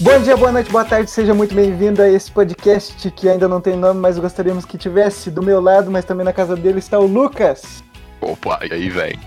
Bom 0.00 0.22
dia, 0.22 0.36
boa 0.36 0.52
noite, 0.52 0.70
boa 0.70 0.84
tarde, 0.84 1.10
seja 1.10 1.34
muito 1.34 1.52
bem-vindo 1.52 2.00
a 2.00 2.08
esse 2.08 2.30
podcast 2.30 3.10
que 3.10 3.28
ainda 3.28 3.48
não 3.48 3.60
tem 3.60 3.76
nome, 3.76 3.98
mas 3.98 4.16
gostaríamos 4.16 4.64
que 4.64 4.78
tivesse. 4.78 5.28
Do 5.28 5.42
meu 5.42 5.60
lado, 5.60 5.90
mas 5.90 6.04
também 6.04 6.24
na 6.24 6.32
casa 6.32 6.54
dele 6.54 6.78
está 6.78 7.00
o 7.00 7.06
Lucas. 7.06 7.82
Opa, 8.20 8.60
e 8.64 8.72
aí, 8.72 8.88
velho? 8.90 9.18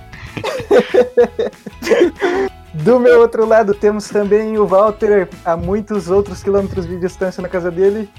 Do 2.74 3.02
meu 3.02 3.20
outro 3.20 3.46
lado 3.46 3.74
temos 3.74 4.08
também 4.08 4.58
o 4.58 4.66
Walter, 4.66 5.28
a 5.44 5.58
muitos 5.58 6.10
outros 6.10 6.42
quilômetros 6.42 6.88
de 6.88 6.98
distância 6.98 7.42
na 7.42 7.50
casa 7.50 7.70
dele. 7.70 8.10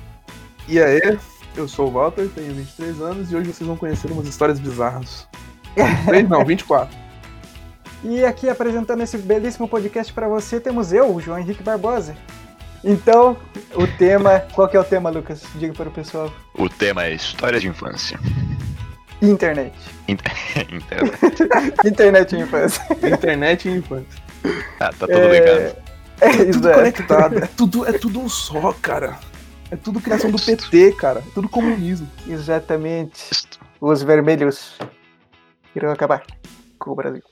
E 0.69 0.79
aí, 0.79 1.19
eu 1.57 1.67
sou 1.67 1.89
o 1.89 1.91
Walter, 1.91 2.29
tenho 2.35 2.53
23 2.53 3.01
anos 3.01 3.33
e 3.33 3.37
hoje 3.37 3.51
vocês 3.51 3.67
vão 3.67 3.79
conhecer 3.79 4.13
umas 4.13 4.27
histórias 4.27 4.61
bizarras. 4.61 5.27
23 5.75 6.29
não, 6.29 6.45
24. 6.45 6.95
E 8.05 8.23
aqui 8.27 8.51
apresentando 8.51 9.03
esse 9.03 9.17
belíssimo 9.17 9.67
podcast 9.67 10.13
para 10.13 10.29
você 10.29 10.61
temos 10.61 10.93
eu, 10.93 11.15
o 11.15 11.21
João 11.21 11.39
Henrique 11.39 11.63
Barbosa. 11.63 12.15
Então, 12.85 13.37
o 13.75 13.87
tema, 13.87 14.41
qual 14.53 14.69
que 14.69 14.77
é 14.77 14.81
o 14.81 14.85
tema, 14.85 15.09
Lucas? 15.11 15.43
Diga 15.55 15.73
para 15.73 15.89
o 15.89 15.93
pessoal. 15.93 16.33
O 16.55 16.69
tema 16.69 17.05
é 17.05 17.15
história 17.15 17.61
de 17.61 17.69
infância. 17.69 18.19
Internet. 19.21 19.73
Internet. 20.09 21.19
Internet 21.87 22.35
e 22.37 22.41
infância. 22.41 22.83
Internet 23.13 23.69
e 23.69 23.73
infância. 23.79 24.23
Ah, 24.81 24.91
tá 24.93 25.07
tudo 25.07 25.29
ligado. 25.29 25.77
É, 26.21 26.31
Tudo 26.31 26.49
exato. 26.49 26.75
conectado, 26.75 27.39
é 27.39 27.47
tudo, 27.49 27.89
é 27.89 27.93
tudo 27.93 28.21
um 28.21 28.29
só, 28.29 28.73
cara. 28.81 29.19
É 29.71 29.77
tudo 29.77 30.01
criação 30.01 30.31
do 30.31 30.39
PT, 30.41 30.93
cara. 30.93 31.21
É 31.21 31.31
tudo 31.35 31.49
comunismo. 31.49 32.09
Exatamente. 32.29 33.31
Os 33.81 34.03
vermelhos 34.03 34.79
irão 35.75 35.91
acabar 35.91 36.23
com 36.79 36.91
o 36.91 36.95
Brasil. 36.95 37.23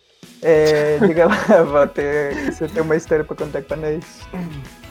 É, 0.43 0.99
diga 1.07 1.27
lá, 1.27 1.37
Walter, 1.71 2.35
você 2.53 2.67
tem 2.67 2.83
uma 2.83 2.97
história 2.97 3.25
pra 3.25 3.37
contar 3.37 3.63
pra 3.63 3.77
nós? 3.77 4.05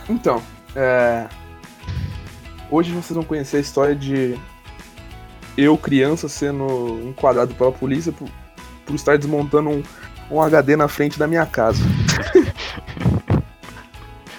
Então, 0.08 0.42
é... 0.76 1.28
hoje 2.70 2.92
vocês 2.92 3.16
vão 3.16 3.24
conhecer 3.24 3.58
a 3.58 3.62
história 3.62 3.96
de 3.96 4.38
eu, 5.58 5.78
criança, 5.78 6.30
sendo 6.30 7.02
enquadrado 7.06 7.54
pela 7.54 7.72
polícia 7.72 8.12
por, 8.12 8.30
por 8.86 8.96
estar 8.96 9.18
desmontando 9.18 9.70
um, 9.70 9.84
um 10.32 10.42
HD 10.42 10.76
na 10.76 10.88
frente 10.88 11.20
da 11.20 11.28
minha 11.28 11.46
casa. 11.46 11.84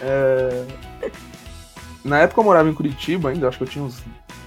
É, 0.02 0.64
Na 2.02 2.20
época 2.20 2.40
eu 2.40 2.44
morava 2.44 2.68
em 2.70 2.74
Curitiba 2.74 3.28
ainda, 3.28 3.48
acho 3.48 3.58
que 3.58 3.64
eu 3.64 3.68
tinha 3.68 3.84
uns 3.84 4.02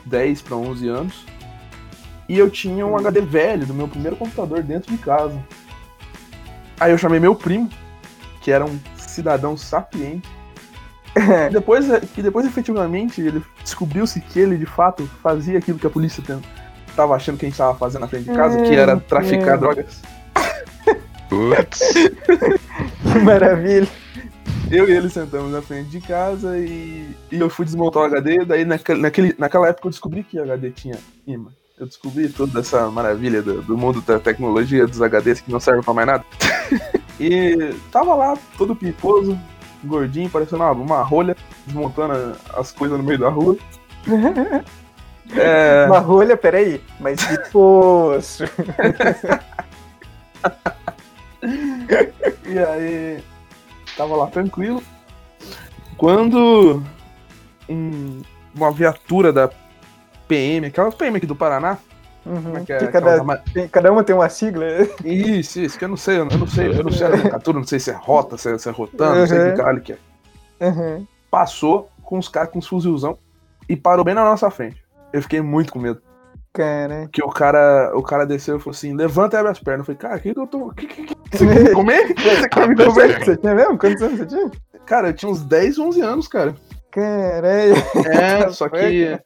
10 0.05 0.41
para 0.41 0.55
11 0.55 0.87
anos. 0.87 1.25
E 2.27 2.39
eu 2.39 2.49
tinha 2.49 2.85
um 2.85 2.97
HD 2.97 3.21
velho 3.21 3.65
do 3.65 3.73
meu 3.73 3.87
primeiro 3.87 4.15
computador 4.15 4.63
dentro 4.63 4.91
de 4.91 4.97
casa. 4.97 5.39
Aí 6.79 6.91
eu 6.91 6.97
chamei 6.97 7.19
meu 7.19 7.35
primo, 7.35 7.69
que 8.41 8.51
era 8.51 8.65
um 8.65 8.79
cidadão 8.97 9.55
sapiente. 9.55 10.27
E 11.15 11.49
depois, 11.53 11.85
que 12.13 12.21
depois 12.21 12.45
efetivamente 12.45 13.21
ele 13.21 13.43
descobriu-se 13.61 14.19
que 14.19 14.39
ele 14.39 14.57
de 14.57 14.65
fato 14.65 15.07
fazia 15.21 15.59
aquilo 15.59 15.77
que 15.77 15.85
a 15.85 15.89
polícia 15.89 16.23
ten- 16.25 16.41
tava 16.95 17.15
achando 17.15 17.37
que 17.37 17.45
a 17.45 17.49
gente 17.49 17.57
tava 17.57 17.77
fazendo 17.77 18.01
na 18.01 18.07
frente 18.07 18.25
de 18.29 18.35
casa, 18.35 18.61
que 18.63 18.75
era 18.75 18.97
traficar 18.99 19.57
Hum. 19.57 19.59
drogas. 19.61 20.01
Putz. 21.29 21.79
Que 23.11 23.19
maravilha. 23.19 23.87
Eu 24.71 24.87
e 24.89 24.91
ele 24.91 25.09
sentamos 25.09 25.51
na 25.51 25.61
frente 25.61 25.89
de 25.89 26.01
casa 26.01 26.57
e, 26.57 27.07
e 27.31 27.39
eu 27.39 27.49
fui 27.49 27.65
desmontar 27.65 28.03
o 28.03 28.05
HD. 28.05 28.45
Daí 28.45 28.65
naquele, 28.65 29.01
naquele, 29.01 29.35
naquela 29.37 29.67
época 29.67 29.87
eu 29.87 29.91
descobri 29.91 30.23
que 30.23 30.39
o 30.39 30.43
HD 30.43 30.71
tinha 30.71 30.95
imã. 31.27 31.49
Eu 31.77 31.85
descobri 31.87 32.29
toda 32.29 32.59
essa 32.59 32.89
maravilha 32.89 33.41
do, 33.41 33.61
do 33.61 33.77
mundo 33.77 34.01
da 34.01 34.19
tecnologia 34.19 34.85
dos 34.87 34.99
HDs 35.01 35.41
que 35.41 35.51
não 35.51 35.59
servem 35.59 35.83
pra 35.83 35.93
mais 35.93 36.07
nada. 36.07 36.23
e 37.19 37.73
tava 37.91 38.15
lá, 38.15 38.37
todo 38.57 38.75
piposo, 38.75 39.37
gordinho, 39.87 40.29
parecendo 40.29 40.63
uma, 40.63 40.71
uma 40.71 41.01
rolha, 41.03 41.35
desmontando 41.65 42.35
as 42.55 42.71
coisas 42.71 42.97
no 42.97 43.03
meio 43.03 43.19
da 43.19 43.29
rua. 43.29 43.57
É, 45.35 45.85
Uma 45.87 45.99
rolha, 45.99 46.35
peraí, 46.35 46.83
mas 46.99 47.23
que 47.25 47.49
poço. 47.49 48.43
E 52.45 52.59
aí, 52.59 53.23
tava 53.97 54.15
lá 54.15 54.27
tranquilo. 54.27 54.83
Quando 55.97 56.83
um- 57.69 58.21
uma 58.53 58.71
viatura 58.71 59.31
da 59.31 59.49
PM, 60.27 60.67
aquela 60.67 60.91
PM 60.91 61.17
aqui 61.17 61.25
do 61.25 61.35
Paraná, 61.35 61.77
Uhum, 62.25 62.57
é 62.57 62.61
que 62.63 62.71
é? 62.73 62.77
que 62.77 62.85
Aquela 62.85 63.11
cada, 63.11 63.23
ma- 63.23 63.37
tem- 63.37 63.67
cada 63.67 63.91
uma 63.91 64.03
tem 64.03 64.15
uma 64.15 64.29
sigla. 64.29 64.65
Isso, 65.03 65.59
isso, 65.59 65.77
que 65.77 65.83
eu 65.85 65.89
não 65.89 65.97
sei, 65.97 66.19
eu 66.19 66.25
não 66.25 66.47
sei, 66.47 66.67
eu 66.69 66.83
não 66.83 66.91
sei 66.91 67.07
a 67.07 67.09
nomenclatura, 67.15 67.57
não 67.59 67.67
sei 67.67 67.79
se 67.79 67.91
é 67.91 67.93
rota, 67.93 68.37
se 68.37 68.49
é, 68.53 68.57
se 68.57 68.69
é 68.69 68.71
rotando, 68.71 69.19
não 69.19 69.27
sei 69.27 69.39
Uhum. 69.39 69.51
que 69.51 69.57
caralho 69.57 69.81
que 69.81 69.93
é. 69.93 69.97
Uhum. 70.61 71.05
Passou 71.29 71.89
com 72.01 72.17
os 72.17 72.27
caras 72.29 72.49
com 72.49 72.59
os 72.59 72.67
fuzilzão 72.67 73.17
e 73.67 73.75
parou 73.75 74.05
bem 74.05 74.13
na 74.15 74.23
nossa 74.23 74.49
frente. 74.49 74.81
Eu 75.11 75.21
fiquei 75.21 75.41
muito 75.41 75.73
com 75.73 75.79
medo. 75.79 76.01
Cara, 76.53 77.09
Que 77.11 77.23
o 77.23 77.29
cara, 77.29 77.91
o 77.95 78.03
cara 78.03 78.25
desceu 78.27 78.57
e 78.57 78.59
falou 78.59 78.71
assim: 78.75 78.95
levanta 78.95 79.35
e 79.35 79.39
abre 79.39 79.51
as 79.51 79.59
pernas. 79.59 79.79
Eu 79.79 79.85
falei, 79.85 79.97
cara, 79.97 80.17
o 80.17 80.19
que, 80.21 80.33
que 80.33 80.39
eu 80.39 80.45
tô. 80.47 80.69
Que, 80.69 80.85
que, 80.85 81.03
que, 81.07 81.15
você 81.31 81.45
quer 81.47 81.63
me 81.63 81.69
comer? 81.73 82.07
você 82.15 82.47
quer 82.49 82.67
me 82.67 82.75
comer? 82.75 83.25
Você 83.25 83.37
tinha 83.37 83.55
mesmo? 83.55 83.77
Quantos 83.77 84.01
anos 84.03 84.19
você 84.19 84.25
tinha? 84.27 84.51
Cara, 84.85 85.07
eu 85.09 85.13
tinha 85.13 85.31
uns 85.31 85.41
10, 85.43 85.79
11 85.79 86.01
anos, 86.01 86.27
cara. 86.27 86.53
Caralho. 86.91 87.73
É, 88.07 88.49
só 88.51 88.69
que. 88.69 89.19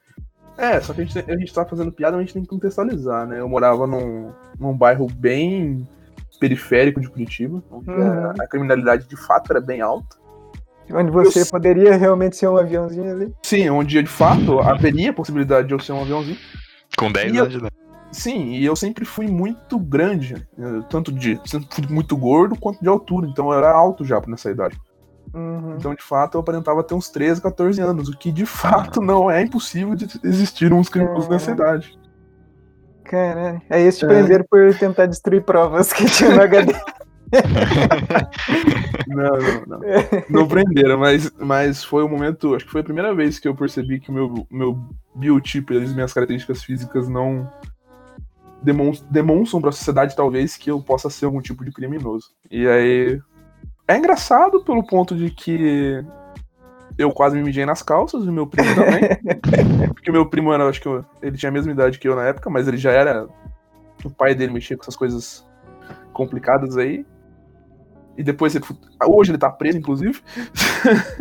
É, 0.58 0.80
só 0.82 0.94
que 0.94 1.02
a 1.02 1.06
gente, 1.06 1.20
a 1.32 1.38
gente 1.38 1.54
tá 1.54 1.64
fazendo 1.66 1.92
piada, 1.92 2.14
mas 2.18 2.22
a 2.22 2.26
gente 2.26 2.34
tem 2.34 2.42
que 2.44 2.50
contextualizar, 2.50 3.28
né? 3.28 3.40
Eu 3.40 3.48
morava 3.48 3.86
num, 3.86 4.32
num 4.60 4.76
bairro 4.76 5.06
bem 5.08 5.88
periférico 6.40 7.00
de 7.02 7.10
Curitiba, 7.10 7.64
onde 7.72 7.90
Uhum. 7.90 8.02
a, 8.30 8.34
a 8.44 8.48
criminalidade 8.48 9.08
de 9.08 9.16
fato 9.18 9.52
era 9.52 9.62
bem 9.62 9.82
alta. 9.82 10.18
Onde 10.92 11.12
você 11.12 11.42
Eu- 11.42 11.48
poderia 11.48 11.96
realmente 11.98 12.38
ser 12.38 12.48
um 12.48 12.58
aviãozinho 12.58 13.12
ali. 13.12 13.34
Sim, 13.44 13.70
onde 13.70 14.02
de 14.02 14.10
fato 14.10 14.60
haveria 14.60 15.10
a 15.10 15.14
possibilidade 15.14 15.68
de 15.68 15.74
eu 15.74 15.80
ser 15.80 15.92
um 15.92 16.02
aviãozinho. 16.02 16.38
Com 16.98 17.12
10 17.12 17.34
E 17.34 17.38
eu- 17.38 17.44
anos 17.44 17.56
idade. 17.56 17.76
Sim, 18.12 18.52
e 18.54 18.66
eu 18.66 18.76
sempre 18.76 19.04
fui 19.04 19.28
muito 19.28 19.78
grande, 19.78 20.48
né? 20.58 20.82
tanto 20.90 21.12
de. 21.12 21.40
Sempre 21.46 21.68
fui 21.70 21.86
muito 21.94 22.16
gordo 22.16 22.56
quanto 22.58 22.80
de 22.82 22.88
altura, 22.88 23.28
então 23.28 23.52
eu 23.52 23.58
era 23.58 23.70
alto 23.70 24.06
já 24.06 24.22
nessa 24.28 24.50
idade. 24.50 24.78
Uhum. 25.38 25.76
Então, 25.78 25.94
de 25.94 26.02
fato, 26.04 26.36
eu 26.36 26.42
aparentava 26.42 26.84
ter 26.84 26.96
uns 26.96 27.10
13, 27.10 27.42
14 27.42 27.80
anos, 27.80 28.10
o 28.10 28.18
que 28.18 28.32
de 28.32 28.46
fato 28.46 29.00
não 29.02 29.30
é 29.30 29.42
impossível 29.44 29.94
de 29.96 30.08
existir 30.24 30.74
uns 30.74 30.90
criminosos 30.90 31.30
nessa 31.30 31.52
idade. 31.52 31.98
Caralho. 33.04 33.62
Aí 33.70 33.84
eles 33.84 33.98
te 33.98 34.06
É. 34.06 34.08
prenderam 34.08 34.46
por 34.50 34.74
tentar 34.76 35.06
destruir 35.06 35.44
provas 35.44 35.94
que 35.94 36.06
tinha 36.06 36.36
no 36.36 36.42
HD. 36.42 36.74
Não, 39.08 39.38
não, 39.38 39.66
não. 39.68 39.80
Não 40.30 40.48
prenderam, 40.48 40.98
mas, 40.98 41.32
mas 41.40 41.84
foi 41.84 42.04
o 42.04 42.10
momento. 42.10 42.56
Acho 42.56 42.66
que 42.66 42.72
foi 42.72 42.82
a 42.82 42.84
primeira 42.84 43.14
vez 43.16 43.40
que 43.40 43.48
eu 43.48 43.56
percebi 43.56 44.00
que 44.00 44.10
o 44.10 44.14
meu, 44.14 44.48
meu 44.52 44.80
biotipo 45.16 45.74
e 45.74 45.84
as 45.84 45.94
minhas 45.94 46.14
características 46.14 46.64
físicas 46.64 47.08
não 47.08 47.50
demon- 48.62 48.94
demonstram 49.10 49.62
pra 49.62 49.72
sociedade, 49.72 50.16
talvez, 50.16 50.58
que 50.58 50.70
eu 50.70 50.82
possa 50.82 51.10
ser 51.10 51.26
algum 51.26 51.42
tipo 51.42 51.64
de 51.66 51.72
criminoso. 51.72 52.32
E 52.52 52.68
aí. 52.68 53.20
É 53.88 53.98
engraçado 53.98 54.64
pelo 54.64 54.86
ponto 54.86 55.16
de 55.16 55.30
que 55.30 56.04
eu 56.98 57.12
quase 57.12 57.38
me 57.38 57.44
mijei 57.44 57.66
nas 57.66 57.82
calças, 57.82 58.24
e 58.26 58.32
meu 58.32 58.48
primo 58.48 58.74
também. 58.76 59.02
porque 59.94 60.12
meu 60.12 60.26
primo 60.30 60.52
era, 60.54 60.68
acho 60.68 60.82
que 60.82 60.88
eu- 60.88 61.06
ele 61.22 61.38
tinha 61.38 61.50
a 61.50 61.54
mesma 61.54 61.72
idade 61.72 62.00
que 62.00 62.08
eu 62.08 62.16
na 62.16 62.26
época, 62.26 62.50
mas 62.50 62.68
ele 62.68 62.78
já 62.78 62.92
era. 62.92 63.28
O 64.04 64.10
pai 64.10 64.36
dele 64.36 64.54
mexia 64.54 64.76
com 64.76 64.84
essas 64.84 64.96
coisas 64.96 65.48
complicadas 66.14 66.78
aí. 66.78 67.06
E 68.18 68.24
depois 68.24 68.56
ele. 68.56 68.66
Hoje 69.08 69.32
ele 69.32 69.38
tá 69.38 69.50
preso, 69.50 69.78
inclusive. 69.78 70.22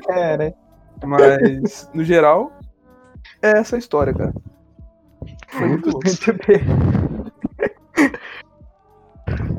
Cara, 0.07 0.55
Mas, 1.05 1.91
no 1.93 2.03
geral, 2.03 2.51
é 3.43 3.51
essa 3.59 3.77
a 3.77 3.79
história, 3.79 4.15
cara. 4.15 4.33
Foi 5.49 5.69
muito 5.69 5.91
louco. 5.91 6.07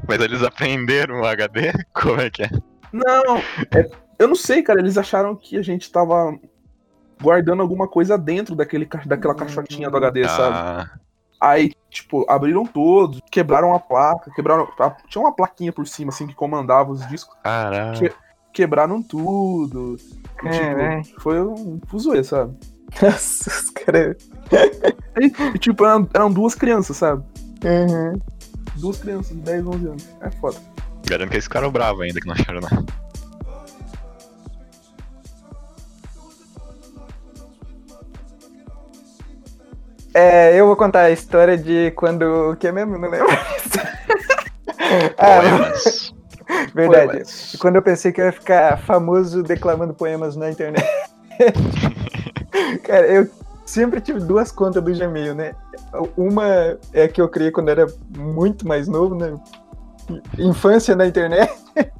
Mas 0.08 0.20
eles 0.22 0.42
aprenderam 0.42 1.22
o 1.22 1.26
HD? 1.26 1.74
Como 1.94 2.22
é 2.22 2.30
que 2.30 2.44
é? 2.44 2.50
Não, 2.92 3.38
é- 3.72 3.90
eu 4.20 4.28
não 4.28 4.36
sei, 4.36 4.62
cara. 4.64 4.80
Eles 4.80 4.98
acharam 4.98 5.36
que 5.36 5.58
a 5.58 5.62
gente 5.62 5.92
tava 5.92 6.38
guardando 7.22 7.62
alguma 7.62 7.88
coisa 7.88 8.18
dentro 8.18 8.56
daquele, 8.56 8.88
daquela 9.06 9.34
caixotinha 9.36 9.90
do 9.90 9.98
HD, 9.98 10.28
sabe? 10.28 10.56
Ah, 10.56 10.90
Aí, 11.40 11.72
tipo, 11.90 12.26
abriram 12.28 12.66
todos, 12.66 13.22
quebraram 13.32 13.74
a 13.76 13.80
placa, 13.80 14.32
quebraram. 14.36 14.68
a- 14.80 14.90
Tinha 15.08 15.22
uma 15.24 15.32
plaquinha 15.36 15.72
por 15.72 15.86
cima, 15.88 16.10
assim, 16.10 16.26
que 16.26 16.34
comandava 16.34 16.92
os 16.92 17.08
discos. 17.08 17.36
caralho. 17.44 17.98
Que- 18.00 18.14
Quebraram 18.54 19.04
tudo. 19.04 19.98
E, 20.44 20.50
Caralho. 20.50 21.04
tipo, 21.04 21.22
foi 21.22 21.40
um 21.40 21.80
fuzuê, 21.88 22.24
sabe? 22.24 22.58
Nossa, 23.00 23.50
os 23.52 23.70
caras. 23.70 24.18
E, 25.20 25.60
tipo, 25.60 25.86
eram, 25.86 26.10
eram 26.12 26.32
duas 26.32 26.56
crianças, 26.56 26.98
sabe? 26.98 27.24
Uhum. 27.64 28.20
Duas 28.78 28.98
crianças 28.98 29.36
de 29.36 29.44
10, 29.44 29.64
11 29.68 29.86
anos. 29.88 30.08
É 30.22 30.32
foda. 30.32 30.58
Garanto 31.08 31.30
que 31.30 31.36
eles 31.36 31.46
ficaram 31.46 31.72
bravos 31.72 32.02
ainda 32.02 32.20
que 32.20 32.28
não 32.28 32.34
acharam 32.34 32.60
nada. 32.60 32.86
É, 40.14 40.60
eu 40.60 40.66
vou 40.66 40.76
contar 40.76 41.04
a 41.04 41.12
história 41.12 41.58
de 41.58 41.92
quando. 41.92 42.52
O 42.52 42.56
que 42.56 42.68
é 42.68 42.72
mesmo? 42.72 42.98
Não 42.98 43.10
lembro. 43.10 43.28
ah, 45.18 45.42
Poemas. 45.42 46.14
verdade. 46.74 47.08
Poemas. 47.08 47.56
Quando 47.60 47.76
eu 47.76 47.82
pensei 47.82 48.12
que 48.12 48.20
eu 48.20 48.26
ia 48.26 48.32
ficar 48.32 48.78
famoso 48.80 49.44
declamando 49.44 49.94
poemas 49.94 50.36
na 50.36 50.50
internet. 50.50 50.86
Cara, 52.84 53.06
eu 53.06 53.30
sempre 53.64 54.02
tive 54.02 54.20
duas 54.20 54.52
contas 54.52 54.84
do 54.84 54.92
Gmail, 54.92 55.36
né? 55.36 55.54
Uma 56.18 56.78
é 56.92 57.04
a 57.04 57.08
que 57.08 57.22
eu 57.22 57.30
criei 57.30 57.52
quando 57.52 57.70
era 57.70 57.86
muito 58.18 58.68
mais 58.68 58.88
novo, 58.88 59.16
né? 59.16 59.40
Infância 60.38 60.96
na 60.96 61.08
internet. 61.08 61.52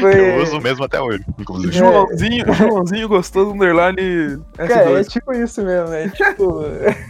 Foi... 0.00 0.38
Eu 0.38 0.42
uso 0.42 0.60
mesmo 0.60 0.84
até 0.84 1.00
hoje, 1.00 1.24
inclusive. 1.38 1.74
É. 1.74 1.78
Joãozinho, 1.78 2.54
Joãozinho 2.54 3.08
gostoso, 3.08 3.52
underline 3.52 4.42
Cara, 4.56 4.90
é 4.92 5.00
S2. 5.00 5.08
tipo 5.08 5.32
isso 5.34 5.62
mesmo, 5.62 5.92
é 5.92 6.08
tipo. 6.08 6.60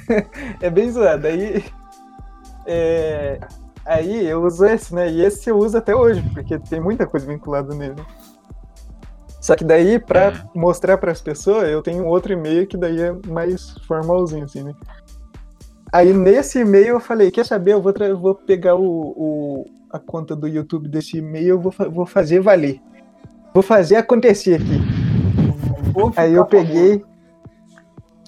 é 0.61 0.71
bem 0.71 0.91
zoado. 0.91 1.27
Aí. 1.27 1.65
é, 2.67 3.39
Aí 3.87 4.27
eu 4.27 4.43
uso 4.45 4.67
esse, 4.67 4.95
né? 4.95 5.11
E 5.11 5.21
esse 5.25 5.49
eu 5.51 5.57
uso 5.59 5.77
até 5.79 5.95
hoje, 5.95 6.23
porque 6.35 6.59
tem 6.59 6.81
muita 6.81 7.07
coisa 7.07 7.27
vinculada 7.27 7.75
nele. 7.75 8.03
Só 9.41 9.57
que 9.57 9.65
daí, 9.65 9.99
pra 9.99 10.45
mostrar 10.55 10.99
pras 10.99 11.23
pessoas, 11.23 11.69
eu 11.69 11.83
tenho 11.83 12.05
outro 12.07 12.33
e-mail 12.33 12.67
que 12.67 12.77
daí 12.77 13.01
é 13.01 13.13
mais 13.27 13.71
formalzinho, 13.89 14.45
assim, 14.45 14.63
né? 14.63 14.75
Aí 15.93 16.13
nesse 16.13 16.61
e-mail 16.61 16.89
eu 16.89 17.01
falei, 17.01 17.31
quer 17.31 17.45
saber, 17.47 17.73
eu 17.73 17.81
vou, 17.83 17.93
tra- 17.93 18.15
vou 18.15 18.35
pegar 18.35 18.77
o, 18.77 18.85
o- 18.85 19.67
a 19.91 19.99
conta 19.99 20.37
do 20.37 20.47
YouTube 20.47 20.89
desse 20.89 21.19
e-mail, 21.19 21.49
eu 21.49 21.61
vou, 21.61 21.73
vou 21.91 22.07
fazer 22.07 22.41
valer. 22.41 22.81
Vou 23.53 23.63
fazer 23.63 23.97
acontecer 23.97 24.55
aqui. 24.55 24.81
Aí 26.17 26.33
eu 26.33 26.47
peguei. 26.47 27.05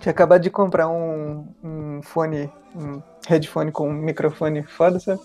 Tinha 0.01 0.11
acabado 0.11 0.43
de 0.43 0.51
comprar 0.51 0.89
um, 0.89 1.47
um 1.63 2.03
fone, 2.03 2.51
um 2.75 3.01
headphone 3.29 3.71
com 3.71 3.89
um 3.89 3.93
microfone 3.93 4.65
foda, 4.65 4.99
sabe? 4.99 5.21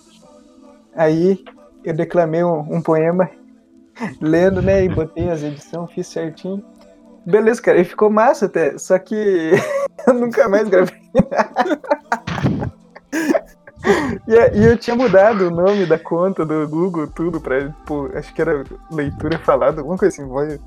Aí 0.96 1.44
eu 1.84 1.96
declamei 1.96 2.44
um, 2.44 2.60
um 2.60 2.82
poema, 2.82 3.30
lendo, 4.22 4.62
né? 4.62 4.84
E 4.84 4.90
botei 4.90 5.30
as 5.32 5.42
edições, 5.42 5.92
fiz 5.92 6.08
certinho. 6.08 6.64
Beleza, 7.26 7.62
cara, 7.62 7.80
e 7.80 7.84
ficou 7.84 8.10
massa 8.12 8.46
até. 8.46 8.78
Só 8.78 9.00
que 9.00 9.16
eu 10.06 10.14
nunca 10.14 10.48
mais 10.48 10.70
gravei. 10.70 11.02
E, 14.28 14.60
e 14.60 14.66
eu 14.66 14.78
tinha 14.78 14.96
mudado 14.96 15.48
o 15.48 15.52
nome 15.52 15.86
da 15.86 15.98
conta 15.98 16.46
do 16.46 16.68
Google, 16.68 17.08
tudo, 17.08 17.40
pra, 17.40 17.74
pô, 17.86 18.10
acho 18.14 18.34
que 18.34 18.42
era 18.42 18.64
leitura 18.92 19.40
falada, 19.40 19.80
alguma 19.80 19.98
coisa 19.98 20.14
assim, 20.14 20.28
voz, 20.28 20.60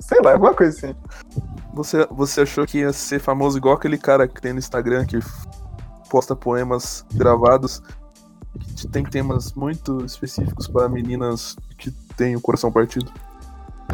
sei 0.00 0.20
lá, 0.20 0.32
alguma 0.32 0.52
coisa 0.52 0.76
assim. 0.76 0.96
Você, 1.72 2.06
você 2.10 2.40
achou 2.40 2.66
que 2.66 2.78
ia 2.78 2.92
ser 2.92 3.20
famoso 3.20 3.56
igual 3.56 3.76
aquele 3.76 3.96
cara 3.96 4.26
que 4.26 4.40
tem 4.42 4.52
no 4.52 4.58
Instagram 4.58 5.06
que 5.06 5.18
posta 6.10 6.34
poemas 6.34 7.06
gravados 7.14 7.80
que 8.76 8.88
tem 8.88 9.04
temas 9.04 9.52
muito 9.52 10.04
específicos 10.04 10.66
para 10.66 10.88
meninas 10.88 11.54
que 11.76 11.92
têm 12.16 12.34
o 12.34 12.40
coração 12.40 12.72
partido? 12.72 13.12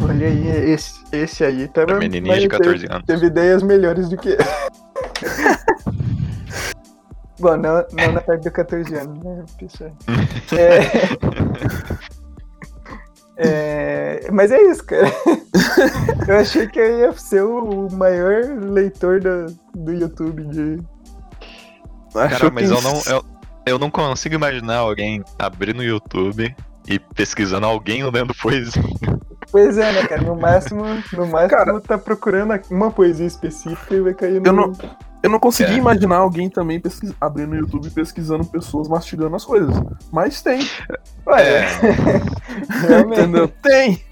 Olha 0.02 0.26
aí, 0.26 0.48
esse, 0.72 1.04
esse 1.12 1.44
aí 1.44 1.68
tava. 1.68 1.86
Pra 1.88 1.98
menininha 1.98 2.40
de 2.40 2.48
mas 2.48 2.58
14 2.58 2.86
anos. 2.90 3.04
Teve 3.06 3.26
ideias 3.26 3.62
melhores 3.62 4.08
do 4.08 4.16
que. 4.16 4.36
Bom, 7.38 7.56
não, 7.56 7.84
não 7.92 8.12
na 8.12 8.20
parte 8.20 8.44
do 8.44 8.50
14 8.50 8.94
anos, 8.94 9.18
né, 9.24 9.44
pessoal? 9.58 9.90
É... 13.36 14.18
é, 14.26 14.30
Mas 14.30 14.52
é 14.52 14.62
isso, 14.62 14.84
cara. 14.84 15.06
Eu 16.28 16.38
achei 16.38 16.66
que 16.66 16.78
eu 16.78 16.98
ia 17.00 17.12
ser 17.12 17.42
o 17.42 17.88
maior 17.92 18.44
leitor 18.58 19.20
do, 19.20 19.46
do 19.74 19.92
YouTube 19.92 20.44
de. 20.44 20.78
Cara, 22.12 22.50
mas 22.50 22.70
eu 22.70 22.80
não, 22.80 23.02
eu, 23.06 23.24
eu 23.66 23.78
não 23.78 23.90
consigo 23.90 24.36
imaginar 24.36 24.76
alguém 24.76 25.22
abrindo 25.38 25.80
o 25.80 25.84
YouTube 25.84 26.54
e 26.86 26.98
pesquisando 26.98 27.66
alguém 27.66 28.08
lendo 28.08 28.32
poesia. 28.34 28.82
Pois 29.50 29.76
é, 29.76 29.92
né, 29.92 30.06
cara? 30.06 30.22
No 30.22 30.36
máximo, 30.36 30.84
no 31.12 31.26
máximo 31.26 31.50
Cara- 31.50 31.80
tá 31.80 31.98
procurando 31.98 32.54
uma 32.70 32.90
poesia 32.90 33.26
específica 33.26 33.94
e 33.94 34.00
vai 34.00 34.14
cair 34.14 34.40
no. 34.40 34.46
Eu 34.46 34.52
não- 34.52 34.72
Eu 35.24 35.30
não 35.30 35.38
consegui 35.40 35.72
É. 35.72 35.76
imaginar 35.76 36.16
alguém 36.18 36.50
também 36.50 36.78
pesquis... 36.78 37.10
abrindo 37.18 37.48
no 37.50 37.56
YouTube 37.56 37.88
pesquisando 37.90 38.44
pessoas 38.44 38.88
mastigando 38.88 39.34
as 39.34 39.42
coisas. 39.44 39.74
Mas 40.12 40.42
tem, 40.42 40.60
Ué, 41.26 41.66
realmente. 42.86 43.20
entendeu? 43.22 43.48
Tem! 43.62 44.04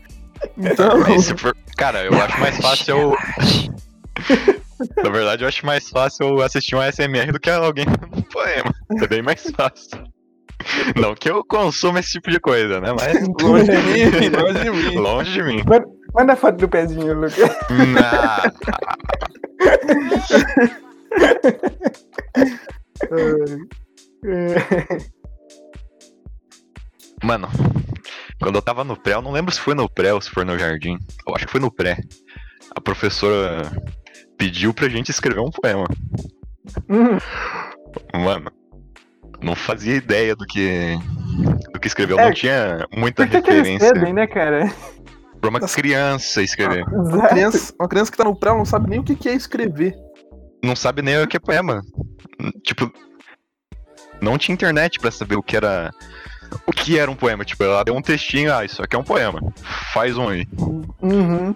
Então, 0.56 1.04
for- 1.36 1.54
Cara, 1.76 2.02
eu 2.04 2.14
acho 2.14 2.40
mais 2.40 2.56
fácil 2.56 2.96
eu. 2.98 3.16
Na 5.04 5.10
verdade, 5.10 5.44
eu 5.44 5.48
acho 5.48 5.66
mais 5.66 5.88
fácil 5.90 6.28
eu 6.28 6.40
assistir 6.42 6.74
um 6.76 6.80
ASMR 6.80 7.30
do 7.30 7.38
que 7.38 7.50
alguém 7.50 7.84
um 8.16 8.22
poema. 8.22 8.72
É 9.02 9.06
bem 9.06 9.20
mais 9.22 9.42
fácil. 9.54 10.02
Não 10.96 11.14
que 11.14 11.30
eu 11.30 11.44
consuma 11.44 12.00
esse 12.00 12.12
tipo 12.12 12.30
de 12.30 12.40
coisa, 12.40 12.80
né? 12.80 12.88
Mas 12.98 13.28
longe 13.42 13.64
de 13.64 13.76
mim, 13.76 14.28
longe 14.30 14.60
de 14.64 14.70
mim. 14.70 14.96
longe 14.96 15.32
de 15.32 15.42
mim. 15.42 15.62
Manda 16.14 16.32
a 16.32 16.36
foto 16.36 16.56
do 16.56 16.68
pezinho, 16.68 17.14
Lucas. 17.14 17.36
Nah, 17.92 18.50
É. 19.60 20.91
Mano, 27.22 27.48
quando 28.40 28.56
eu 28.56 28.62
tava 28.62 28.84
no 28.84 28.96
pré, 28.96 29.14
eu 29.14 29.22
não 29.22 29.32
lembro 29.32 29.54
se 29.54 29.60
foi 29.60 29.74
no 29.74 29.88
pré 29.88 30.12
ou 30.12 30.20
se 30.20 30.30
foi 30.30 30.44
no 30.44 30.58
jardim. 30.58 30.98
Eu 31.26 31.34
acho 31.34 31.46
que 31.46 31.52
foi 31.52 31.60
no 31.60 31.70
pré. 31.70 31.98
A 32.74 32.80
professora 32.80 33.62
pediu 34.36 34.74
pra 34.74 34.88
gente 34.88 35.10
escrever 35.10 35.40
um 35.40 35.50
poema. 35.50 35.86
Hum, 36.88 37.18
Mano, 38.14 38.50
não 39.40 39.54
fazia 39.54 39.94
ideia 39.94 40.34
do 40.34 40.46
que 40.46 40.96
do 41.72 41.80
que 41.80 41.86
escreveu. 41.86 42.18
É, 42.18 42.26
não 42.26 42.32
tinha 42.32 42.86
muita 42.94 43.26
que, 43.26 43.40
que 43.40 43.50
referência 43.50 43.92
pedem, 43.92 44.12
né, 44.12 44.26
cara? 44.26 44.72
pra 45.40 45.50
uma 45.50 45.60
criança 45.60 46.40
escrever. 46.40 46.84
Uma 46.88 47.28
criança, 47.28 47.74
uma 47.78 47.88
criança 47.88 48.12
que 48.12 48.16
tá 48.16 48.24
no 48.24 48.36
pré 48.36 48.50
não 48.50 48.64
sabe 48.64 48.88
nem 48.88 49.00
o 49.00 49.02
que 49.02 49.16
que 49.16 49.28
é 49.28 49.34
escrever. 49.34 49.96
Não 50.62 50.76
sabe 50.76 51.02
nem 51.02 51.20
o 51.22 51.26
que 51.26 51.36
é 51.36 51.40
poema. 51.40 51.82
Tipo, 52.64 52.92
não 54.20 54.38
tinha 54.38 54.54
internet 54.54 54.98
pra 54.98 55.10
saber 55.10 55.36
o 55.36 55.42
que 55.42 55.56
era 55.56 55.90
o 56.66 56.72
que 56.72 56.98
era 56.98 57.10
um 57.10 57.14
poema. 57.16 57.44
Tipo, 57.44 57.64
ela 57.64 57.82
deu 57.84 57.94
um 57.96 58.02
textinho, 58.02 58.54
ah, 58.54 58.64
isso 58.64 58.82
aqui 58.82 58.94
é 58.94 58.98
um 58.98 59.04
poema. 59.04 59.40
Faz 59.92 60.16
um 60.16 60.28
aí. 60.28 60.46
Uhum. 61.00 61.54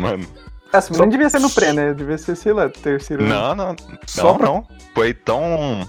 Mano, 0.00 0.26
mas 0.72 0.84
Só- 0.84 0.94
não 0.94 1.08
devia 1.08 1.28
ser 1.28 1.40
no 1.40 1.50
pré, 1.50 1.72
né? 1.72 1.92
Devia 1.92 2.16
ser, 2.18 2.36
sei 2.36 2.52
lá, 2.52 2.68
terceiro. 2.68 3.24
não, 3.26 3.54
não, 3.54 3.76
Só 4.06 4.24
não, 4.24 4.36
pra- 4.38 4.46
não. 4.46 4.68
Foi 4.94 5.12
tão 5.14 5.88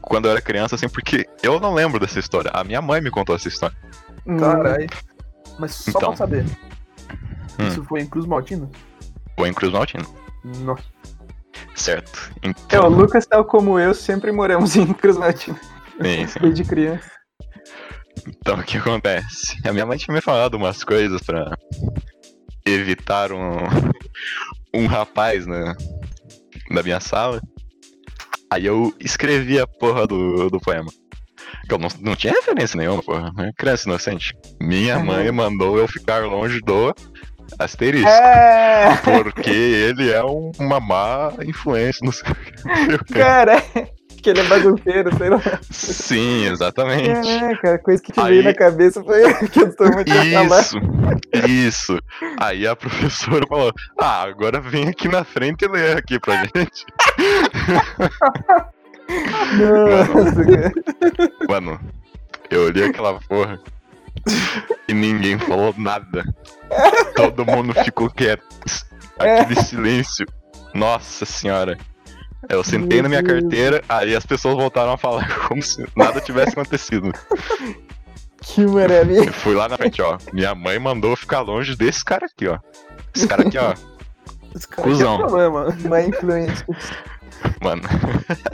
quando 0.00 0.26
eu 0.26 0.30
era 0.32 0.40
criança 0.40 0.76
assim, 0.76 0.88
porque 0.88 1.28
eu 1.42 1.58
não 1.60 1.74
lembro 1.74 1.98
dessa 2.00 2.18
história. 2.18 2.50
A 2.54 2.62
minha 2.64 2.80
mãe 2.80 3.00
me 3.00 3.10
contou 3.10 3.34
essa 3.36 3.48
história. 3.48 3.76
Hum, 4.26 4.36
Caralho. 4.38 4.86
Mas 5.58 5.74
só 5.74 5.90
Então. 5.90 6.08
pra 6.10 6.16
saber. 6.16 6.44
Hum. 7.58 7.68
Isso 7.68 7.82
foi 7.84 8.00
em 8.00 8.06
Cruz 8.06 8.26
Maltina? 8.26 8.68
Foi 9.38 9.48
em 9.48 9.52
Cruz 9.54 9.72
Maltina, 9.72 10.04
Nossa. 10.60 10.82
Certo? 11.76 12.30
É, 12.42 12.48
o 12.48 12.50
Então, 12.50 12.88
Lucas, 12.88 13.26
tal 13.26 13.44
como 13.44 13.78
eu, 13.78 13.94
sempre 13.94 14.32
moramos 14.32 14.74
em 14.76 14.92
Cruz 14.92 15.16
Maltina, 15.16 15.60
sim, 16.02 16.26
sim. 16.26 16.40
desde 16.40 16.64
criança. 16.64 17.10
Então, 18.26 18.58
o 18.58 18.62
que 18.64 18.78
acontece? 18.78 19.56
A 19.66 19.72
minha 19.72 19.86
mãe 19.86 19.98
tinha 19.98 20.14
me 20.14 20.20
falado 20.20 20.54
umas 20.54 20.82
coisas 20.82 21.22
pra 21.22 21.56
evitar 22.64 23.30
um, 23.32 23.52
um 24.74 24.86
rapaz 24.86 25.46
na, 25.46 25.76
na 26.70 26.82
minha 26.82 26.98
sala. 26.98 27.40
Aí 28.50 28.64
eu 28.66 28.92
escrevi 28.98 29.60
a 29.60 29.66
porra 29.66 30.06
do, 30.06 30.48
do 30.50 30.58
poema. 30.60 30.90
Eu 31.68 31.78
não, 31.78 31.88
não 32.00 32.16
tinha 32.16 32.32
referência 32.32 32.76
nenhuma, 32.76 33.02
porra. 33.02 33.30
né? 33.36 33.52
Criança 33.56 33.88
inocente. 33.88 34.32
Minha 34.60 34.98
mãe 34.98 35.30
mandou 35.30 35.78
eu 35.78 35.86
ficar 35.86 36.24
longe 36.24 36.60
do 36.60 36.94
asterisco. 37.58 38.08
É, 38.08 38.96
Porque 39.02 39.50
ele 39.50 40.10
é 40.12 40.22
um- 40.24 40.50
uma 40.58 40.80
má 40.80 41.32
influência 41.44 42.04
no 42.04 42.12
seu. 42.12 42.24
cara, 43.12 43.62
que 44.22 44.30
ele 44.30 44.40
é 44.40 44.44
bagunceiro, 44.44 45.16
sei 45.16 45.28
lá. 45.30 45.40
Sim, 45.70 46.46
exatamente. 46.46 47.08
Caraca, 47.38 47.74
a 47.74 47.78
coisa 47.78 48.02
que 48.02 48.12
te 48.12 48.20
Aí- 48.20 48.28
veio 48.32 48.44
na 48.44 48.54
cabeça 48.54 49.02
foi 49.04 49.22
que 49.48 49.60
eu 49.62 49.68
estou 49.68 49.86
muito. 49.92 50.10
Isso, 50.12 50.78
isso. 51.48 51.98
Aí 52.40 52.66
a 52.66 52.74
professora 52.74 53.46
falou: 53.48 53.72
Ah, 53.98 54.22
agora 54.22 54.60
vem 54.60 54.88
aqui 54.88 55.06
na 55.08 55.22
frente 55.24 55.64
e 55.64 55.68
lê 55.68 55.92
aqui 55.92 56.18
pra 56.18 56.42
gente. 56.44 56.84
Nossa, 59.58 60.44
cara. 60.44 60.72
Mano, 61.48 61.80
eu 62.50 62.64
olhei 62.64 62.86
aquela 62.88 63.20
porra 63.28 63.60
e 64.88 64.94
ninguém 64.94 65.38
falou 65.38 65.74
nada. 65.76 66.24
Todo 67.14 67.44
mundo 67.46 67.72
ficou 67.84 68.10
quieto. 68.10 68.44
Aquele 69.18 69.56
silêncio. 69.62 70.26
Nossa 70.74 71.24
senhora. 71.24 71.78
Eu 72.48 72.62
sentei 72.62 73.02
na 73.02 73.08
minha 73.08 73.22
Deus. 73.22 73.40
carteira, 73.40 73.82
aí 73.88 74.14
as 74.14 74.24
pessoas 74.24 74.54
voltaram 74.54 74.92
a 74.92 74.96
falar 74.98 75.26
como 75.48 75.62
se 75.62 75.84
nada 75.96 76.20
tivesse 76.20 76.50
acontecido. 76.52 77.12
Que 78.42 78.64
maravilha. 78.66 79.24
Eu 79.24 79.32
fui 79.32 79.54
lá 79.54 79.68
na 79.68 79.76
frente, 79.76 80.00
ó. 80.00 80.18
Minha 80.32 80.54
mãe 80.54 80.78
mandou 80.78 81.16
ficar 81.16 81.40
longe 81.40 81.74
desse 81.74 82.04
cara 82.04 82.26
aqui, 82.26 82.46
ó. 82.46 82.58
Esse 83.14 83.26
cara 83.26 83.42
aqui, 83.42 83.58
ó. 83.58 83.74
Esse 84.54 84.68
cara 84.68 84.82
Cusão. 84.88 85.24
aqui 85.24 85.34
é. 85.34 85.86
Uma 85.88 86.02
influência. 86.02 86.66
Mano, 87.60 87.82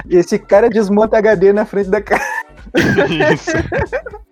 E 0.08 0.16
esse 0.16 0.38
cara 0.38 0.70
desmonta 0.70 1.18
HD 1.18 1.52
na 1.52 1.66
frente 1.66 1.90
da 1.90 2.00
casa. 2.00 2.24
isso. 3.32 3.50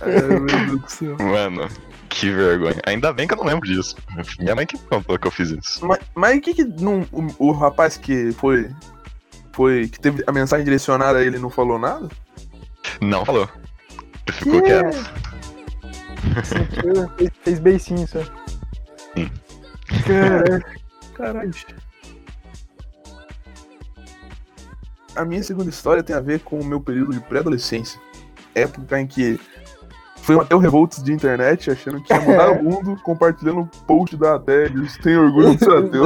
Ai, 0.00 0.20
meu 0.28 0.46
Deus 0.46 0.80
do 0.82 0.90
céu. 0.90 1.16
Mano, 1.18 1.68
Que 2.08 2.30
vergonha. 2.30 2.80
Ainda 2.86 3.12
bem 3.12 3.26
que 3.26 3.34
eu 3.34 3.38
não 3.38 3.44
lembro 3.44 3.66
disso. 3.66 3.96
Minha 4.38 4.54
mãe 4.54 4.66
que 4.66 4.78
contou 4.78 5.18
que 5.18 5.26
eu 5.26 5.30
fiz 5.30 5.50
isso. 5.50 5.84
Mas, 5.86 5.98
mas 6.14 6.38
o 6.38 6.40
que 6.40 6.54
que 6.54 6.64
não, 6.64 7.06
o, 7.12 7.48
o 7.48 7.52
rapaz 7.52 7.96
que 7.96 8.32
foi, 8.32 8.70
foi, 9.52 9.88
que 9.88 10.00
teve 10.00 10.22
a 10.26 10.32
mensagem 10.32 10.64
direcionada 10.64 11.18
a 11.18 11.22
ele 11.22 11.38
não 11.38 11.50
falou 11.50 11.78
nada? 11.78 12.08
Não 13.00 13.24
falou. 13.24 13.48
Ele 14.26 14.36
ficou 14.36 14.62
Que? 14.62 14.68
quieto. 14.68 15.26
Sentiu, 16.44 17.08
fez, 17.16 17.30
fez 17.42 17.58
beicinho 17.58 18.06
só. 18.08 18.20
Sim. 19.14 19.30
Caraca. 20.06 20.66
Caralho. 21.16 21.50
A 25.16 25.24
minha 25.24 25.42
segunda 25.42 25.70
história 25.70 26.02
tem 26.02 26.14
a 26.14 26.20
ver 26.20 26.40
com 26.40 26.58
o 26.60 26.64
meu 26.64 26.80
período 26.80 27.12
de 27.12 27.20
pré-adolescência. 27.20 27.98
Época 28.54 29.00
em 29.00 29.06
que 29.06 29.40
fui 30.22 30.38
até 30.38 30.54
o 30.54 30.58
revoltos 30.58 31.02
de 31.02 31.12
internet, 31.12 31.70
achando 31.70 32.02
que 32.02 32.12
ia 32.12 32.20
mudar 32.20 32.50
o 32.50 32.62
mundo, 32.62 33.00
compartilhando 33.02 33.60
o 33.60 33.66
post 33.86 34.16
da 34.16 34.34
Adelis. 34.34 34.96
Tenho 34.98 35.24
orgulho 35.24 35.56
de 35.56 35.64
ser 35.64 35.76
ateu. 35.76 36.04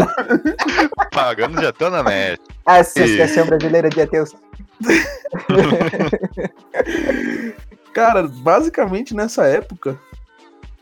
Pagando 1.12 1.60
já 1.60 1.72
tô 1.72 1.90
na 1.90 2.02
net. 2.02 2.40
Associação 2.66 3.46
Brasileira 3.46 3.88
de 3.90 4.00
Ateus. 4.00 4.34
Cara, 7.92 8.26
basicamente 8.28 9.14
nessa 9.14 9.44
época, 9.46 9.98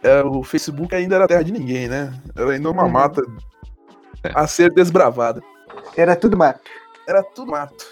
é, 0.03 0.23
o 0.23 0.43
Facebook 0.43 0.95
ainda 0.95 1.17
era 1.17 1.27
terra 1.29 1.43
de 1.43 1.53
ninguém, 1.53 1.89
né? 1.89 2.13
Era 2.37 2.51
ainda 2.53 2.71
uma 2.71 2.85
Uhum. 2.85 2.91
mata 2.91 3.23
a 4.35 4.47
ser 4.47 4.73
desbravada. 4.73 5.43
Era 5.97 6.15
tudo 6.15 6.37
mato. 6.37 6.61
Era 7.07 7.23
tudo 7.23 7.51
mato. 7.51 7.85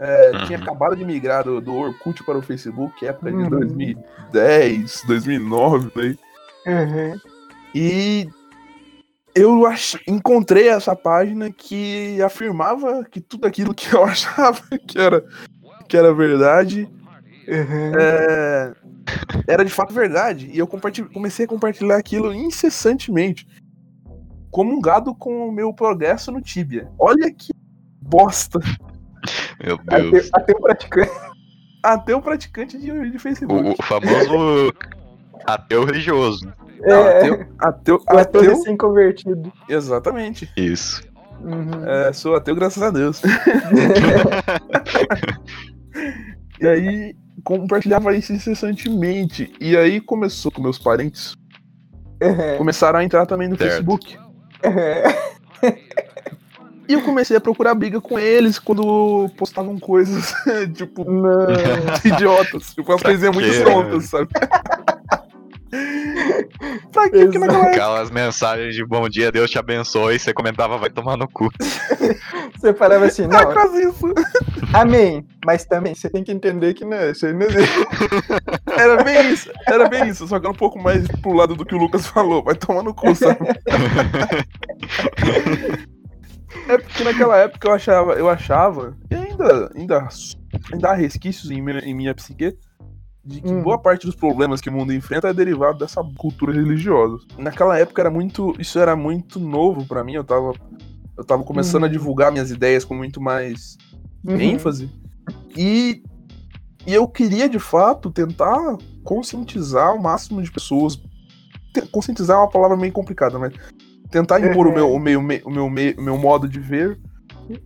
É, 0.00 0.30
Uhum. 0.32 0.44
Tinha 0.46 0.58
acabado 0.58 0.94
de 0.96 1.04
migrar 1.04 1.42
do, 1.44 1.60
do 1.60 1.74
Orkut 1.74 2.22
para 2.24 2.38
o 2.38 2.42
Facebook, 2.42 3.04
época 3.04 3.30
de 3.30 3.36
Uhum. 3.36 3.48
2010, 3.50 5.02
2009, 5.06 5.90
por 5.90 6.02
aí. 6.02 6.18
Uhum. 6.66 7.20
E 7.74 8.28
eu 9.34 9.66
ach... 9.66 9.96
encontrei 10.06 10.68
essa 10.68 10.94
página 10.96 11.50
que 11.50 12.20
afirmava 12.22 13.04
que 13.04 13.20
tudo 13.20 13.46
aquilo 13.46 13.74
que 13.74 13.92
eu 13.94 14.02
achava 14.04 14.62
que 14.86 14.98
era, 14.98 15.24
que 15.88 15.96
era 15.96 16.12
verdade 16.14 16.88
Uhum. 17.48 17.92
é, 17.98 18.72
era 19.46 19.64
de 19.64 19.70
fato 19.72 19.92
verdade. 19.94 20.50
E 20.52 20.58
eu 20.58 20.66
compartil- 20.66 21.08
comecei 21.10 21.46
a 21.46 21.48
compartilhar 21.48 21.96
aquilo 21.96 22.32
incessantemente. 22.34 23.48
Comungado 24.50 25.14
com 25.14 25.48
o 25.48 25.52
meu 25.52 25.72
progresso 25.72 26.30
no 26.30 26.40
Tibia. 26.42 26.88
Olha 26.98 27.32
que 27.32 27.52
bosta. 28.02 28.60
Meu 29.64 29.78
Deus. 30.10 30.28
ateu 30.32 30.60
praticante. 30.60 31.10
Até 31.82 32.14
o 32.14 32.20
praticante 32.20 32.76
de, 32.78 33.10
de 33.10 33.18
Facebook. 33.18 33.62
O, 33.68 33.72
o 33.72 33.82
famoso 33.84 34.72
ateu 35.46 35.84
religioso. 35.84 36.52
Não, 36.80 36.96
É, 37.06 37.18
ateu, 37.18 37.46
ateu, 37.58 37.96
o 37.96 38.18
ateu 38.18 38.40
ateu- 38.40 38.54
recém-convertido. 38.56 39.52
Exatamente. 39.68 40.50
Isso. 40.56 41.02
Uhum. 41.40 41.86
É, 41.86 42.12
sou 42.12 42.34
ateu, 42.34 42.54
graças 42.56 42.82
a 42.82 42.90
Deus. 42.90 43.22
E 46.60 46.66
aí 46.66 47.16
compartilhava 47.44 48.14
isso 48.16 48.32
incessantemente. 48.32 49.52
E 49.60 49.76
aí 49.76 50.00
começou 50.00 50.50
com 50.50 50.60
meus 50.60 50.78
parentes. 50.78 51.36
Uhum. 52.20 52.56
Começaram 52.58 52.98
a 52.98 53.04
entrar 53.04 53.26
também 53.26 53.46
no 53.48 53.56
Certo. 53.56 53.70
Facebook. 53.70 54.18
Uhum. 54.64 55.72
E 56.88 56.94
eu 56.94 57.02
comecei 57.02 57.36
a 57.36 57.40
procurar 57.40 57.74
briga 57.74 58.00
com 58.00 58.18
eles 58.18 58.58
quando 58.58 59.28
postavam 59.36 59.78
coisas, 59.78 60.32
tipo, 60.74 61.04
Não. 61.04 61.46
idiotas. 62.02 62.74
Tipo, 62.74 62.92
umas 62.92 63.02
coisinhas 63.02 63.34
muito 63.34 63.50
quê? 63.50 63.62
tontas, 63.62 64.04
sabe? 64.06 64.28
pra 66.90 67.10
quê? 67.10 67.24
Porque 67.24 67.38
naquela 67.38 67.58
época. 67.58 67.72
Aquelas 67.72 68.10
mensagens 68.10 68.74
de 68.74 68.86
bom 68.86 69.06
dia, 69.06 69.30
Deus 69.30 69.50
te 69.50 69.58
abençoe, 69.58 70.16
e 70.16 70.18
você 70.18 70.32
comentava, 70.32 70.78
vai 70.78 70.88
tomar 70.88 71.18
no 71.18 71.28
cu. 71.28 71.50
Você 72.58 72.72
falava 72.72 73.04
assim, 73.04 73.24
É 73.24 73.26
não, 73.26 73.52
quase 73.52 73.86
isso. 73.86 74.14
amém. 74.72 75.26
Mas 75.44 75.66
também, 75.66 75.94
você 75.94 76.08
tem 76.08 76.24
que 76.24 76.32
entender 76.32 76.72
que 76.72 76.86
não, 76.86 77.10
isso 77.10 77.26
aí 77.26 77.34
não 77.34 77.42
existe. 77.42 77.86
Era 78.78 79.04
bem 79.04 79.30
isso. 79.30 79.50
Era 79.66 79.88
bem 79.90 80.08
isso. 80.08 80.26
Só 80.26 80.40
que 80.40 80.46
era 80.46 80.52
um 80.54 80.56
pouco 80.56 80.82
mais 80.82 81.06
pro 81.20 81.34
lado 81.34 81.54
do 81.54 81.66
que 81.66 81.74
o 81.74 81.78
Lucas 81.78 82.06
falou. 82.06 82.42
Vai 82.42 82.54
tomar 82.54 82.82
no 82.82 82.94
cu, 82.94 83.14
sabe? 83.14 83.38
É 86.68 86.78
porque 86.78 87.02
naquela 87.04 87.36
época 87.36 87.68
eu 87.68 87.72
achava, 87.72 88.12
eu 88.14 88.28
achava, 88.28 88.96
e 89.10 89.14
ainda, 89.14 89.70
ainda, 89.74 90.08
ainda 90.72 90.88
há 90.90 90.94
resquícios 90.94 91.50
em 91.50 91.60
minha, 91.62 91.78
em 91.80 91.94
minha 91.94 92.14
psique, 92.14 92.56
de 93.24 93.40
que 93.42 93.52
Hum. 93.52 93.62
boa 93.62 93.78
parte 93.78 94.06
dos 94.06 94.14
problemas 94.16 94.60
que 94.60 94.68
o 94.70 94.72
mundo 94.72 94.92
enfrenta 94.92 95.28
é 95.28 95.34
derivado 95.34 95.78
dessa 95.78 96.02
cultura 96.16 96.52
religiosa. 96.52 97.18
Naquela 97.36 97.78
época 97.78 98.00
era 98.00 98.10
muito, 98.10 98.54
isso 98.58 98.78
era 98.78 98.96
muito 98.96 99.38
novo 99.38 99.84
pra 99.86 100.02
mim, 100.02 100.14
eu 100.14 100.24
tava, 100.24 100.52
eu 101.16 101.24
tava 101.24 101.42
começando 101.44 101.84
a 101.84 101.86
Uhum. 101.86 101.92
divulgar 101.92 102.32
minhas 102.32 102.50
ideias 102.50 102.84
com 102.84 102.94
muito 102.94 103.20
mais 103.20 103.76
Uhum. 104.26 104.40
ênfase. 104.40 104.90
E, 105.56 106.02
e 106.86 106.94
eu 106.94 107.06
queria, 107.06 107.48
de 107.48 107.58
fato, 107.58 108.10
tentar 108.10 108.56
conscientizar 109.04 109.94
o 109.94 110.02
máximo 110.02 110.42
de 110.42 110.50
pessoas. 110.50 110.98
Conscientizar 111.92 112.36
é 112.36 112.40
uma 112.40 112.48
palavra 112.50 112.76
meio 112.76 112.92
complicada, 112.92 113.38
mas 113.38 113.52
tentar 114.10 114.40
impor 114.40 114.66
o, 114.66 114.72
meu, 114.72 114.92
o, 114.92 114.98
meu, 114.98 115.20
me- 115.22 115.42
o, 115.44 115.50
meu, 115.50 115.68
me- 115.70 115.94
o 115.98 116.02
meu 116.02 116.18
modo 116.18 116.48
de 116.48 116.58
ver 116.60 116.98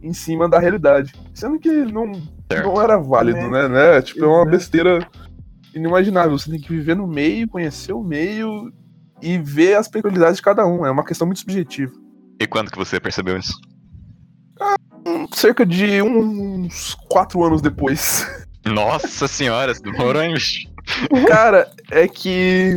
em 0.03 0.13
cima 0.13 0.49
da 0.49 0.59
realidade. 0.59 1.13
Sendo 1.35 1.59
que 1.59 1.69
não, 1.71 2.07
não 2.65 2.81
era 2.83 2.97
válido, 2.99 3.39
É. 3.39 3.49
né? 3.51 3.69
né? 3.69 4.03
Tipo, 4.03 4.25
é 4.25 4.29
uma 4.29 4.47
besteira 4.47 5.07
inimaginável. 5.75 6.39
Você 6.39 6.51
tem 6.51 6.61
que 6.61 6.69
viver 6.69 6.95
no 6.97 7.07
meio, 7.07 7.49
conhecer 7.49 7.93
o 7.93 8.03
meio 8.03 8.73
e 9.21 9.39
ver 9.39 9.77
as 9.77 9.89
peculiaridades 9.89 10.37
de 10.37 10.43
cada 10.43 10.67
um. 10.67 10.85
É 10.87 10.91
uma 10.91 11.05
questão 11.05 11.27
muito 11.27 11.41
subjetiva. 11.41 11.93
E 12.41 12.47
quando 12.47 12.71
que 12.71 12.79
você 12.79 12.99
percebeu 13.01 13.37
isso? 13.37 13.53
Cerca 15.35 15.65
de 15.67 16.01
uns 16.03 16.95
quatro 17.09 17.43
anos 17.45 17.61
depois. 17.61 18.27
Nossa 18.65 19.27
senhora, 19.27 19.73
demorou, 19.75 20.23
hein? 20.23 20.35
Cara, 21.27 21.69
é 21.91 22.07
que 22.07 22.75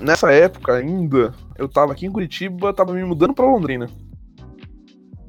nessa 0.00 0.30
época 0.32 0.74
ainda, 0.74 1.34
eu 1.58 1.68
tava 1.68 1.92
aqui 1.92 2.06
em 2.06 2.10
Curitiba, 2.12 2.72
tava 2.72 2.92
me 2.92 3.04
mudando 3.04 3.34
pra 3.34 3.44
Londrina. 3.46 3.88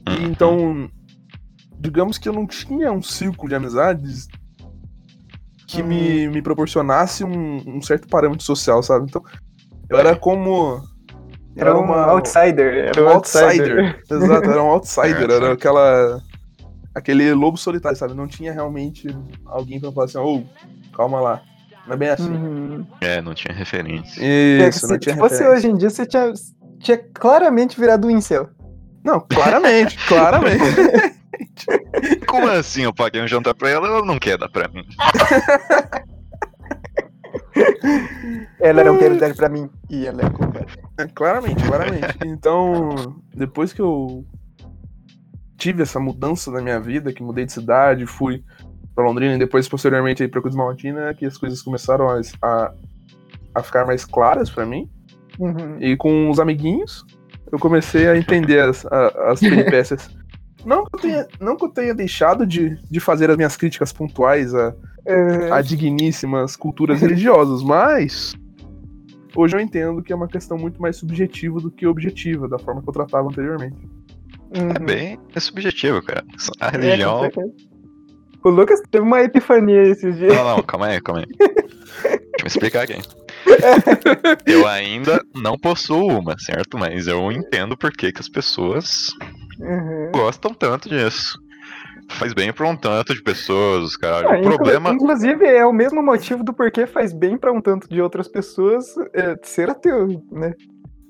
E 0.07 0.11
Hum, 0.11 0.27
então, 0.29 0.89
digamos 1.79 2.17
que 2.17 2.27
eu 2.29 2.33
não 2.33 2.45
tinha 2.47 2.91
um 2.91 3.01
círculo 3.01 3.49
de 3.49 3.55
amizades 3.55 4.27
que 5.67 5.83
me, 5.83 6.27
me 6.29 6.41
proporcionasse 6.41 7.23
um, 7.23 7.57
um 7.67 7.81
certo 7.81 8.07
parâmetro 8.07 8.43
social, 8.45 8.81
sabe? 8.81 9.05
Então, 9.09 9.21
eu 9.89 9.97
era 9.97 10.15
como. 10.15 10.81
Era 11.55 11.71
Era 11.71 11.79
um 11.79 11.83
uma- 11.83 12.05
outsider. 12.05 12.87
Era 12.89 13.03
um 13.03 13.09
outsider. 13.09 13.49
outsider. 13.49 14.03
Exato, 14.09 14.49
era 14.51 14.63
um 14.63 14.67
outsider, 14.67 15.29
era 15.31 15.51
aquela. 15.53 16.21
aquele 16.95 17.33
lobo 17.33 17.57
solitário, 17.57 17.97
sabe? 17.97 18.13
Não 18.13 18.27
tinha 18.27 18.53
realmente 18.53 19.07
alguém 19.45 19.79
pra 19.79 19.91
falar 19.91 20.05
assim, 20.05 20.17
ô, 20.19 20.43
calma 20.95 21.19
lá. 21.19 21.41
Não 21.87 21.93
é 21.93 21.97
bem 21.97 22.09
assim. 22.09 22.31
Uhum. 22.31 22.85
É, 23.01 23.21
não 23.21 23.33
tinha 23.33 23.53
referência. 23.53 24.19
Isso, 24.21 24.81
se, 24.81 24.87
não 24.91 24.99
tinha 24.99 25.15
se 25.15 25.19
fosse 25.19 25.35
referência. 25.35 25.57
hoje 25.57 25.67
em 25.69 25.77
dia, 25.77 25.89
você 25.89 26.05
tinha, 26.05 26.33
tinha 26.79 26.97
claramente 27.13 27.79
virado 27.79 28.07
um 28.07 28.11
incel. 28.11 28.49
Não, 29.03 29.19
claramente, 29.21 29.97
claramente. 30.05 30.63
Como 32.27 32.47
assim 32.49 32.83
eu 32.83 32.93
paguei 32.93 33.21
um 33.21 33.27
jantar 33.27 33.53
pra 33.53 33.69
ela 33.69 33.87
ela 33.87 34.05
não 34.05 34.19
quer 34.19 34.37
dar 34.37 34.49
pra 34.49 34.67
mim? 34.67 34.85
Ela 38.59 38.81
era 38.81 38.91
um 38.91 38.97
prioridade 38.97 39.35
pra 39.35 39.49
mim. 39.49 39.69
E 39.89 40.05
ela 40.05 40.21
é 40.21 40.29
culpada. 40.29 40.65
É, 40.99 41.07
claramente, 41.07 41.63
claramente. 41.63 42.17
Então, 42.25 43.21
depois 43.33 43.73
que 43.73 43.81
eu 43.81 44.25
tive 45.57 45.83
essa 45.83 45.99
mudança 45.99 46.51
na 46.51 46.61
minha 46.61 46.79
vida, 46.79 47.13
que 47.13 47.23
mudei 47.23 47.45
de 47.45 47.51
cidade, 47.53 48.05
fui 48.05 48.43
pra 48.97 49.05
Londrina 49.05 49.35
e 49.35 49.37
depois, 49.37 49.69
posteriormente, 49.69 50.23
aí 50.23 50.27
pra 50.27 50.41
Cruz 50.41 50.55
Maltina, 50.55 51.13
que 51.13 51.23
as 51.23 51.37
coisas 51.37 51.61
começaram 51.61 52.09
a, 52.09 52.19
a, 52.41 52.73
a 53.53 53.61
ficar 53.61 53.85
mais 53.85 54.03
claras 54.03 54.49
pra 54.49 54.65
mim. 54.65 54.89
Uhum. 55.37 55.77
E 55.79 55.95
com 55.95 56.31
os 56.31 56.39
amiguinhos, 56.39 57.05
eu 57.51 57.59
comecei 57.59 58.07
a 58.07 58.17
entender 58.17 58.59
as, 58.59 58.83
a- 58.87 59.31
as 59.31 59.39
peripécias. 59.39 60.09
Não 60.65 60.83
que 60.83 60.95
eu 60.95 60.99
tenha, 60.99 61.27
não 61.39 61.55
que 61.55 61.63
eu 61.63 61.69
tenha 61.69 61.93
deixado 61.93 62.45
de, 62.45 62.75
de 62.91 62.99
fazer 62.99 63.29
as 63.29 63.37
minhas 63.37 63.55
críticas 63.55 63.93
pontuais 63.93 64.53
a, 64.53 64.73
É, 65.05 65.51
a 65.51 65.61
digníssimas 65.61 66.57
culturas 66.57 66.99
religiosas, 66.99 67.61
mas 67.63 68.35
hoje 69.33 69.55
eu 69.55 69.61
entendo 69.61 70.01
que 70.01 70.11
é 70.11 70.15
uma 70.15 70.27
questão 70.27 70.57
muito 70.57 70.81
mais 70.81 70.97
subjetiva 70.97 71.61
do 71.61 71.71
que 71.71 71.85
objetiva, 71.87 72.49
da 72.49 72.57
forma 72.59 72.81
que 72.81 72.89
eu 72.89 72.93
tratava 72.93 73.29
anteriormente. 73.29 73.77
uhum. 74.57 74.71
É 74.75 74.79
bem 74.79 75.19
é 75.33 75.39
subjetivo, 75.39 76.01
cara. 76.01 76.25
A 76.59 76.67
É, 76.67 76.71
religião. 76.71 77.19
certeza. 77.21 77.53
O 78.43 78.49
Lucas 78.49 78.81
teve 78.89 79.03
uma 79.03 79.21
epifania 79.21 79.83
esses 79.83 80.15
dias. 80.17 80.33
Não, 80.35 80.43
não, 80.57 80.63
calma 80.63 80.87
aí, 80.87 81.01
calma 81.01 81.21
aí. 81.21 81.25
Deixa 81.37 82.13
eu 82.13 82.43
me 82.43 82.47
explicar 82.47 82.83
aqui. 82.83 82.95
Eu 84.45 84.67
ainda 84.67 85.19
não 85.35 85.57
possuo 85.57 86.19
uma, 86.19 86.37
certo? 86.37 86.77
Mas 86.77 87.07
eu 87.07 87.31
entendo 87.31 87.77
por 87.77 87.91
que, 87.91 88.11
que 88.11 88.21
as 88.21 88.29
pessoas 88.29 89.07
Uhum. 89.59 90.11
gostam 90.13 90.53
tanto 90.53 90.87
disso. 90.87 91.37
faz 92.11 92.31
bem 92.33 92.53
pra 92.53 92.69
um 92.69 92.75
tanto 92.75 93.13
de 93.13 93.21
pessoas, 93.23 93.97
cara. 93.97 94.35
Ah, 94.35 94.39
o 94.39 94.43
problema. 94.43 94.91
Inclusive, 94.91 95.43
é 95.45 95.65
o 95.65 95.73
mesmo 95.73 96.01
motivo 96.01 96.43
do 96.43 96.53
porquê 96.53 96.85
faz 96.87 97.11
bem 97.11 97.37
pra 97.37 97.51
um 97.51 97.59
tanto 97.59 97.89
de 97.89 98.01
outras 98.01 98.27
pessoas 98.29 98.85
é, 99.13 99.35
ser 99.43 99.69
ateu, 99.69 100.07
né? 100.31 100.53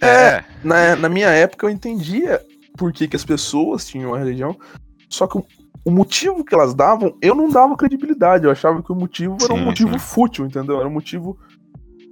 É, 0.02 0.44
Na, 0.64 0.96
na 0.96 1.10
minha 1.10 1.28
época 1.30 1.66
eu 1.66 1.70
entendia 1.70 2.40
por 2.78 2.92
que, 2.94 3.08
que 3.08 3.16
as 3.16 3.26
pessoas 3.26 3.86
tinham 3.86 4.14
a 4.14 4.20
religião, 4.20 4.56
só 5.10 5.26
que 5.28 5.40
o, 5.88 5.92
motivo 5.92 6.44
que 6.44 6.54
elas 6.56 6.74
davam, 6.74 7.16
eu 7.22 7.34
não 7.36 7.50
dava 7.50 7.76
credibilidade. 7.78 8.46
Eu 8.46 8.52
achava 8.52 8.82
que 8.84 8.92
o 8.92 8.96
motivo 8.96 9.38
era 9.42 9.54
um 9.54 9.58
Sim, 9.58 9.64
motivo 9.66 9.92
sim. 9.94 10.00
fútil, 10.00 10.46
entendeu? 10.46 10.80
Era 10.80 10.88
um 10.88 10.92
motivo 10.94 11.38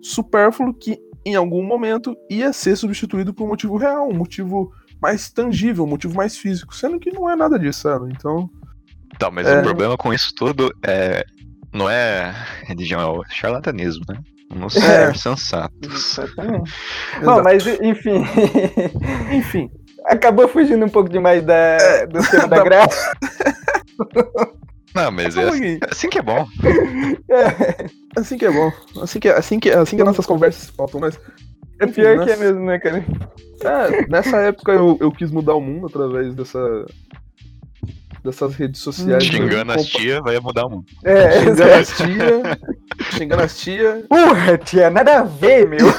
supérfluo 0.02 0.74
que 0.74 1.00
em 1.26 1.36
algum 1.36 1.64
momento 1.64 2.16
ia 2.30 2.54
ser 2.54 2.76
substituído 2.76 3.34
por 3.34 3.46
um 3.46 3.48
motivo 3.48 3.78
real, 3.78 4.08
um 4.10 4.14
motivo 4.16 4.72
mais 5.02 5.30
tangível, 5.32 5.84
um 5.84 5.88
motivo 5.88 6.16
mais 6.16 6.38
físico, 6.38 6.76
sendo 6.76 7.00
que 7.00 7.12
não 7.12 7.30
é 7.30 7.36
nada 7.36 7.58
disso, 7.60 7.82
sabe? 7.82 8.12
Então, 8.16 8.50
Tá, 9.18 9.32
mas 9.32 9.48
É. 9.48 9.60
o 9.60 9.64
problema 9.64 9.96
com 9.98 10.14
isso 10.14 10.34
tudo 10.36 10.70
é. 10.86 11.24
Não 11.74 11.90
é 11.90 12.34
religião, 12.64 13.00
é 13.02 13.06
o 13.06 13.24
charlatanismo, 13.30 14.04
né? 14.10 14.18
Vamos 14.50 14.76
É. 14.76 15.14
ser 15.14 15.18
sensatos. 15.18 15.78
Exatamente. 16.18 16.72
Bom, 17.24 17.42
mas 17.42 17.66
enfim. 17.66 18.24
enfim. 19.32 19.70
Acabou 20.06 20.48
fugindo 20.48 20.86
um 20.86 20.90
pouco 20.90 21.10
demais 21.10 21.44
da, 21.44 22.06
do 22.06 22.22
tema 22.30 22.48
da 22.48 22.58
da- 22.58 22.64
graça. 22.64 23.12
Não, 24.96 25.12
mas 25.12 25.36
é 25.36 25.42
assim, 25.44 25.50
pouquinho. 25.52 25.80
assim 25.92 26.10
que 26.10 26.20
é 26.20 26.22
bom. 26.22 26.48
É, 27.30 28.20
Assim 28.20 28.38
que 28.38 28.46
é 28.46 28.52
bom. 28.52 28.72
Assim 29.02 29.20
que, 29.20 29.28
assim 29.30 29.60
que, 29.60 29.70
assim 29.70 29.96
que 29.98 30.02
as 30.02 30.08
nossas 30.08 30.26
conversas 30.26 30.70
faltam, 30.70 31.00
mas. 31.02 31.20
é 31.82 31.88
pior 31.88 32.16
Enfim, 32.16 32.24
que 32.26 32.32
é 32.32 32.36
nessa- 32.38 32.44
mesmo, 32.44 32.66
né, 32.66 32.80
cara? 32.80 33.06
É, 33.62 34.08
nessa 34.08 34.38
época 34.38 34.72
eu, 34.72 34.98
eu 35.02 35.12
quis 35.12 35.32
mudar 35.32 35.56
o 35.56 35.62
mundo 35.62 35.88
através 35.88 36.34
dessa. 36.34 36.86
dessas 38.24 38.56
redes 38.56 38.80
sociais. 38.82 39.24
Xingando 39.24 39.72
as 39.74 39.86
Compa- 39.86 39.98
tia 40.00 40.22
vai 40.22 40.40
mudar 40.40 40.66
o 40.66 40.70
mundo. 40.70 40.86
É, 41.04 41.32
Xingando 41.40 41.62
exato. 41.62 41.74
as 41.74 41.98
tia. 41.98 42.60
Xingando 43.18 43.44
as 43.44 43.58
tia. 43.60 44.06
Porra, 44.08 44.58
tia, 44.58 44.90
nada 44.90 45.20
a 45.20 45.24
ver, 45.24 45.68
meu. 45.68 45.80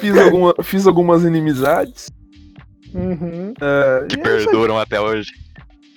Fiz, 0.00 0.16
alguma, 0.16 0.54
fiz 0.62 0.86
algumas 0.86 1.22
inimizades. 1.24 2.08
Uhum. 2.94 3.54
é, 3.60 4.06
Que 4.08 4.16
é 4.16 4.18
aí. 4.18 4.22
perduram 4.22 4.78
até 4.78 5.00
hoje. 5.00 5.30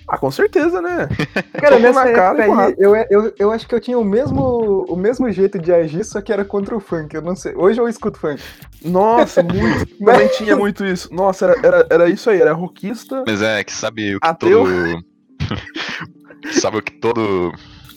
Ah, 0.06 0.18
com 0.18 0.30
certeza, 0.30 0.82
né? 0.82 1.08
Cara, 1.58 1.78
nessa 1.78 2.04
na 2.04 2.12
cara 2.12 2.44
época 2.44 2.66
aí, 2.66 2.74
eu, 2.78 2.94
eu, 3.10 3.34
eu 3.38 3.50
acho 3.50 3.66
que 3.66 3.74
eu 3.74 3.80
tinha 3.80 3.98
o 3.98 4.04
mesmo, 4.04 4.84
o 4.86 4.96
mesmo 4.96 5.30
jeito 5.32 5.58
de 5.58 5.72
agir, 5.72 6.04
só 6.04 6.20
que 6.20 6.30
era 6.30 6.44
contra 6.44 6.76
o 6.76 6.80
funk. 6.80 7.14
Eu 7.14 7.22
não 7.22 7.34
sei. 7.34 7.54
Hoje 7.56 7.80
eu 7.80 7.88
escuto 7.88 8.18
funk. 8.18 8.42
Nossa, 8.84 9.40
muito. 9.42 9.88
Mas- 9.98 10.14
Também 10.18 10.28
tinha 10.36 10.56
muito 10.56 10.84
isso. 10.84 11.08
Nossa, 11.12 11.46
era, 11.46 11.66
era, 11.66 11.86
era 11.90 12.08
isso 12.10 12.28
aí, 12.28 12.38
era 12.38 12.52
rockista. 12.52 13.24
Mas 13.26 13.40
é 13.40 13.64
que 13.64 13.72
sabe 13.72 14.14
o 14.16 14.20
que 14.20 14.28
Ateu? 14.28 14.64
todo. 14.64 15.04
sabe 16.52 16.76
o 16.78 16.82
que 16.82 16.92
todo. 16.92 17.52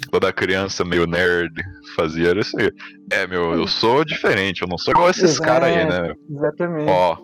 Toda 0.09 0.31
criança 0.31 0.85
meio 0.85 1.05
nerd 1.05 1.51
fazia 1.93 2.29
era 2.29 2.39
isso 2.39 2.57
aí. 2.57 2.71
É, 3.11 3.27
meu, 3.27 3.53
eu 3.53 3.67
sou 3.67 4.05
diferente, 4.05 4.61
eu 4.61 4.67
não 4.69 4.77
sou 4.77 4.93
igual 4.93 5.09
esses 5.09 5.37
caras 5.37 5.67
aí, 5.67 5.85
né? 5.85 6.13
Exatamente. 6.29 6.89
Ó, 6.89 7.17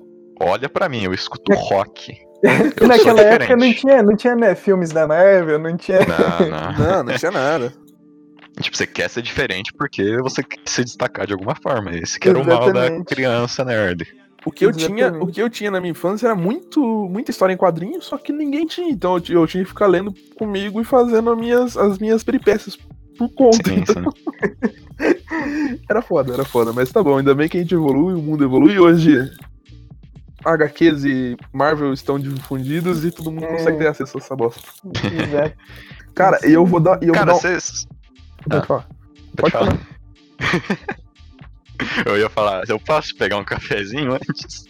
olha 0.44 0.70
pra 0.70 0.90
mim, 0.90 1.04
eu 1.04 1.14
escuto 1.14 1.54
rock. 1.54 2.12
E 2.12 2.34
Eu 2.80 2.88
naquela 2.88 3.22
época 3.22 3.56
não 3.56 3.74
tinha, 3.74 4.04
não 4.04 4.16
tinha 4.16 4.36
né, 4.36 4.54
filmes 4.54 4.90
da 4.92 5.08
Marvel, 5.08 5.60
não 5.60 5.78
tinha. 5.78 6.00
Não, 6.00 6.50
não. 6.50 6.74
Não, 6.98 7.04
não 7.04 7.18
tinha 7.18 7.32
nada. 7.32 7.74
Tipo, 8.60 8.78
você 8.78 8.86
quer 8.86 9.10
ser 9.10 9.22
diferente 9.22 9.74
porque 9.74 10.18
você 10.18 10.44
quer 10.44 10.60
se 10.66 10.84
destacar 10.84 11.26
de 11.26 11.34
alguma 11.34 11.56
forma. 11.56 11.96
Esse 11.96 12.20
que 12.20 12.30
era 12.30 12.38
o 12.38 12.46
mal 12.46 12.72
da 12.72 12.82
Exatamente. 12.82 13.06
criança 13.06 13.66
nerd. 13.66 14.06
O 14.46 14.52
que, 14.52 14.66
eu 14.66 14.74
tinha, 14.74 15.06
Exatamente. 15.06 15.30
o 15.30 15.34
que 15.34 15.42
eu 15.42 15.50
tinha 15.50 15.72
na 15.72 15.80
minha 15.80 15.92
infância 15.92 16.28
era 16.28 16.36
muito, 16.36 16.82
muita 17.10 17.32
história 17.32 17.54
em 17.54 17.58
quadrinhos, 17.58 18.06
só 18.06 18.18
que 18.18 18.34
ninguém 18.34 18.66
tinha. 18.66 18.90
Então 18.90 19.16
eu, 19.18 19.42
eu 19.42 19.48
tinha 19.48 19.64
que 19.64 19.70
ficar 19.70 19.88
lendo 19.88 20.14
comigo 20.36 20.82
e 20.82 20.84
fazendo 20.84 21.32
as 21.32 21.38
minhas, 21.38 21.78
as 21.78 21.98
minhas 21.98 22.24
peripécias 22.24 22.78
por 23.18 23.30
conta. 23.34 23.70
Sim, 23.70 23.80
então 23.80 24.04
sim. 24.12 25.80
era 25.90 26.02
foda, 26.02 26.34
era 26.34 26.44
foda. 26.44 26.74
Mas 26.74 26.92
tá 26.92 27.02
bom, 27.02 27.18
ainda 27.18 27.34
bem 27.34 27.48
que 27.48 27.58
a 27.58 27.62
gente 27.62 27.74
evolui, 27.74 28.14
o 28.14 28.22
mundo 28.22 28.44
evolui. 28.44 28.78
Hoje 28.78 29.32
HQs 30.44 31.06
e 31.06 31.38
Marvel 31.52 31.94
estão 31.94 32.20
difundidos 32.20 33.04
e 33.06 33.12
todo 33.12 33.32
mundo 33.32 33.46
É. 33.46 33.48
consegue 33.58 33.78
ter 33.78 33.88
acesso 33.88 34.18
a 34.18 34.22
essa 34.22 34.36
bosta. 34.36 34.62
Exato. 35.04 35.56
Cara, 36.16 36.40
e 36.48 36.54
eu 36.54 36.66
vou 36.66 36.80
dar. 36.80 37.02
Eu 37.02 37.14
Cara, 37.14 37.34
vocês. 37.34 37.88
Pode 38.50 38.64
Ah. 38.64 38.66
falar. 38.66 38.88
Pode 39.38 39.52
Pode 39.52 39.52
falar. 39.52 39.78
Eu 42.06 42.18
ia 42.18 42.30
falar, 42.30 42.64
eu 42.70 42.80
posso 42.80 43.16
pegar 43.18 43.36
um 43.38 43.44
cafezinho 43.44 44.14
antes? 44.14 44.66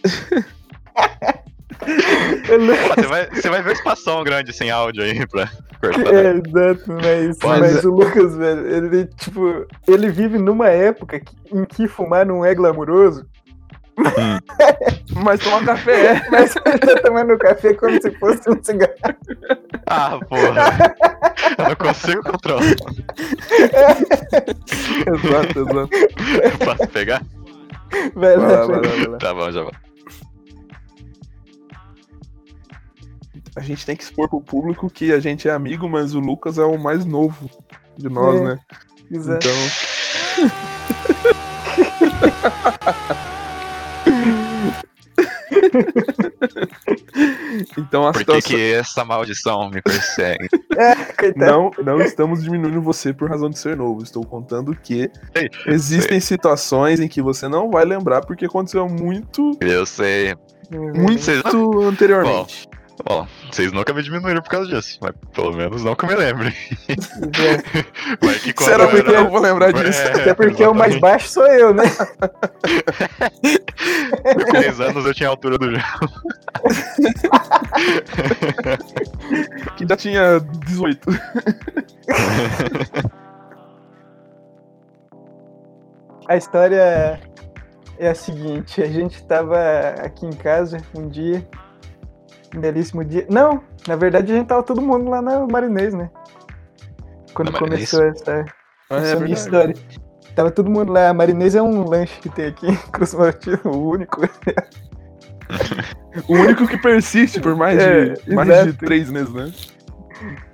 Você 2.96 3.06
vai, 3.06 3.28
você 3.30 3.50
vai 3.50 3.62
ver 3.62 3.70
o 3.70 3.72
espação 3.72 4.24
grande 4.24 4.52
sem 4.52 4.70
áudio 4.70 5.02
aí 5.02 5.26
pra 5.26 5.48
cortar. 5.80 6.14
É, 6.14 6.30
exato, 6.32 6.92
mas, 6.92 7.38
Mas 7.42 7.60
mas 7.60 7.84
é- 7.84 7.86
o 7.88 7.90
Lucas, 7.94 8.36
velho, 8.36 8.66
ele, 8.66 9.06
tipo, 9.16 9.66
ele 9.86 10.08
vive 10.10 10.38
numa 10.38 10.68
época 10.68 11.20
que- 11.20 11.36
em 11.52 11.64
que 11.64 11.86
fumar 11.86 12.24
não 12.24 12.44
é 12.44 12.54
glamuroso, 13.96 14.42
Mas 15.24 15.40
tomar 15.40 15.64
café 15.64 16.06
é. 16.16 16.22
mas 16.30 16.54
ele 16.64 16.78
tá 16.78 17.02
tomando 17.02 17.38
café 17.38 17.74
como 17.74 18.00
se 18.00 18.10
fosse 18.18 18.50
um 18.50 18.62
cigarro. 18.62 18.92
Ah, 19.86 20.18
porra. 20.28 20.94
Eu 21.58 21.68
não 21.68 21.76
consigo 21.76 22.22
controlar. 22.22 22.62
exato, 25.06 25.60
exato. 25.60 25.90
Posso 26.64 26.88
pegar? 26.88 27.22
Velho, 28.16 28.40
Vai 28.40 28.50
lá, 28.56 28.66
vai 28.66 28.76
lá, 28.80 28.88
vai 28.88 29.06
lá. 29.06 29.18
Tá 29.18 29.34
bom, 29.34 29.50
já 29.52 29.62
vou. 29.62 29.72
A 33.56 33.60
gente 33.60 33.86
tem 33.86 33.94
que 33.94 34.02
expor 34.02 34.28
pro 34.28 34.40
público 34.40 34.90
que 34.90 35.12
a 35.12 35.20
gente 35.20 35.48
é 35.48 35.52
amigo, 35.52 35.88
mas 35.88 36.12
o 36.14 36.18
Lucas 36.18 36.58
é 36.58 36.64
o 36.64 36.76
mais 36.76 37.04
novo 37.04 37.48
de 37.96 38.08
nós, 38.08 38.40
É. 38.40 38.44
né? 38.44 38.58
Exato. 39.12 39.46
Então. 39.46 40.50
então 47.78 48.06
a 48.06 48.12
Por 48.12 48.24
que, 48.24 48.40
situação. 48.40 48.56
que 48.56 48.72
essa 48.72 49.04
maldição 49.04 49.70
me 49.70 49.82
persegue? 49.82 50.48
É. 50.76 51.32
Não, 51.36 51.70
não 51.84 52.00
estamos 52.00 52.42
diminuindo 52.42 52.82
você 52.82 53.12
por 53.12 53.30
razão 53.30 53.48
de 53.48 53.56
ser 53.56 53.76
novo. 53.76 54.02
Estou 54.02 54.26
contando 54.26 54.74
que 54.74 55.08
Sei, 55.32 55.48
existem 55.68 56.18
situações 56.18 56.98
em 56.98 57.06
que 57.06 57.22
você 57.22 57.46
não 57.46 57.70
vai 57.70 57.84
lembrar 57.84 58.22
porque 58.22 58.46
aconteceu 58.46 58.88
muito, 58.88 59.56
Eu 59.60 59.86
sei. 59.86 60.34
muito 60.72 61.22
Vocês 61.22 61.44
anteriormente. 61.86 62.68
Ó, 63.06 63.26
vocês 63.50 63.72
nunca 63.72 63.92
me 63.92 64.02
diminuíram 64.02 64.40
por 64.40 64.48
causa 64.50 64.68
disso, 64.68 64.98
mas 65.00 65.12
pelo 65.34 65.52
menos 65.52 65.82
não 65.82 65.94
que 65.96 66.04
eu 66.04 66.08
me 66.08 66.14
lembre. 66.14 66.54
Mas 68.22 68.40
que 68.42 68.52
quando 68.52 68.68
Será 68.68 68.84
eu 68.84 68.90
porque 68.90 69.08
era- 69.10 69.18
eu 69.18 69.24
não 69.24 69.30
vou 69.30 69.40
lembrar 69.40 69.72
disso? 69.74 70.00
É, 70.00 70.12
Até 70.20 70.32
porque 70.34 70.64
o 70.64 70.72
mais 70.72 70.94
exatamente. 70.94 71.00
baixo 71.00 71.28
sou 71.28 71.46
eu, 71.46 71.74
né? 71.74 71.84
Com 74.46 74.52
10 74.60 74.80
anos 74.80 75.04
eu 75.06 75.12
tinha 75.14 75.28
a 75.28 75.32
altura 75.32 75.58
do 75.58 75.70
João. 75.70 75.82
Que 79.76 79.86
já 79.88 79.96
tinha 79.96 80.38
18. 80.66 81.10
A 86.28 86.36
história 86.36 87.20
é 87.98 88.08
a 88.08 88.14
seguinte: 88.14 88.82
a 88.82 88.86
gente 88.86 89.22
tava 89.24 89.58
aqui 90.02 90.26
em 90.26 90.32
casa 90.32 90.78
um 90.96 91.08
dia, 91.08 91.46
um 92.56 92.60
belíssimo 92.60 93.04
dia. 93.04 93.26
Não, 93.30 93.60
na 93.86 93.96
verdade 93.96 94.32
a 94.32 94.36
gente 94.36 94.46
tava 94.46 94.62
todo 94.62 94.80
mundo 94.80 95.10
lá 95.10 95.20
na 95.22 95.46
Marinês, 95.46 95.92
né? 95.94 96.10
Quando 97.34 97.50
Na 97.52 97.60
Marinês? 97.60 97.90
começou 97.90 98.04
essa, 98.04 98.44
Ah, 98.90 98.96
essa 98.96 99.12
é 99.12 99.16
minha 99.16 99.18
verdade. 99.18 99.32
história. 99.34 99.74
Tava 100.34 100.50
todo 100.50 100.68
mundo 100.70 100.92
lá. 100.92 101.08
A 101.10 101.14
Marinês 101.14 101.54
é 101.54 101.62
um 101.62 101.84
lanche 101.88 102.18
que 102.20 102.28
tem 102.28 102.46
aqui 102.46 102.66
em 102.70 102.76
Cruz 102.90 103.14
Maltino, 103.14 103.60
o 103.64 103.90
único. 103.90 104.20
O 106.28 106.34
único 106.34 106.66
que 106.66 106.78
persiste 106.78 107.38
por 107.40 107.54
mais 107.56 107.76
de, 107.78 107.84
É, 107.84 108.34
mais 108.34 108.48
exato. 108.48 108.66
de 108.72 108.78
três 108.78 109.10
meses, 109.10 109.32
né? 109.34 109.52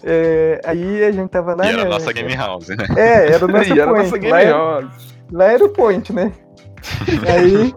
É, 0.03 0.61
aí 0.65 1.05
a 1.05 1.13
gente 1.13 1.29
tava 1.31 1.55
lá. 1.55 1.65
E 1.67 1.69
era 1.69 1.83
a 1.83 1.85
né? 1.85 1.91
nossa 1.91 2.13
game 2.13 2.35
house, 2.35 2.69
né? 2.69 2.77
É, 2.97 3.33
era 3.33 3.45
o 3.45 3.49
nosso 3.53 3.73
e 3.73 3.79
era 3.79 3.91
point. 3.91 4.03
nossa 4.05 4.17
lá, 4.17 4.19
game 4.19 4.33
era, 4.49 4.51
house. 4.57 5.15
lá 5.31 5.45
era 5.53 5.65
o 5.65 5.69
point, 5.69 6.13
né? 6.13 6.33
aí. 7.29 7.75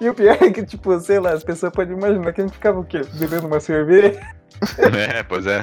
E 0.00 0.08
o 0.08 0.14
pior 0.14 0.36
é 0.40 0.50
que, 0.50 0.64
tipo, 0.64 0.98
sei 1.00 1.18
lá, 1.18 1.32
as 1.32 1.42
pessoas 1.44 1.72
podem 1.72 1.96
imaginar 1.96 2.32
que 2.32 2.40
a 2.40 2.44
gente 2.44 2.54
ficava 2.54 2.80
o 2.80 2.84
quê? 2.84 3.00
Bebendo 3.14 3.46
uma 3.46 3.60
cerveja? 3.60 4.20
É, 4.78 5.22
pois 5.22 5.46
é. 5.46 5.62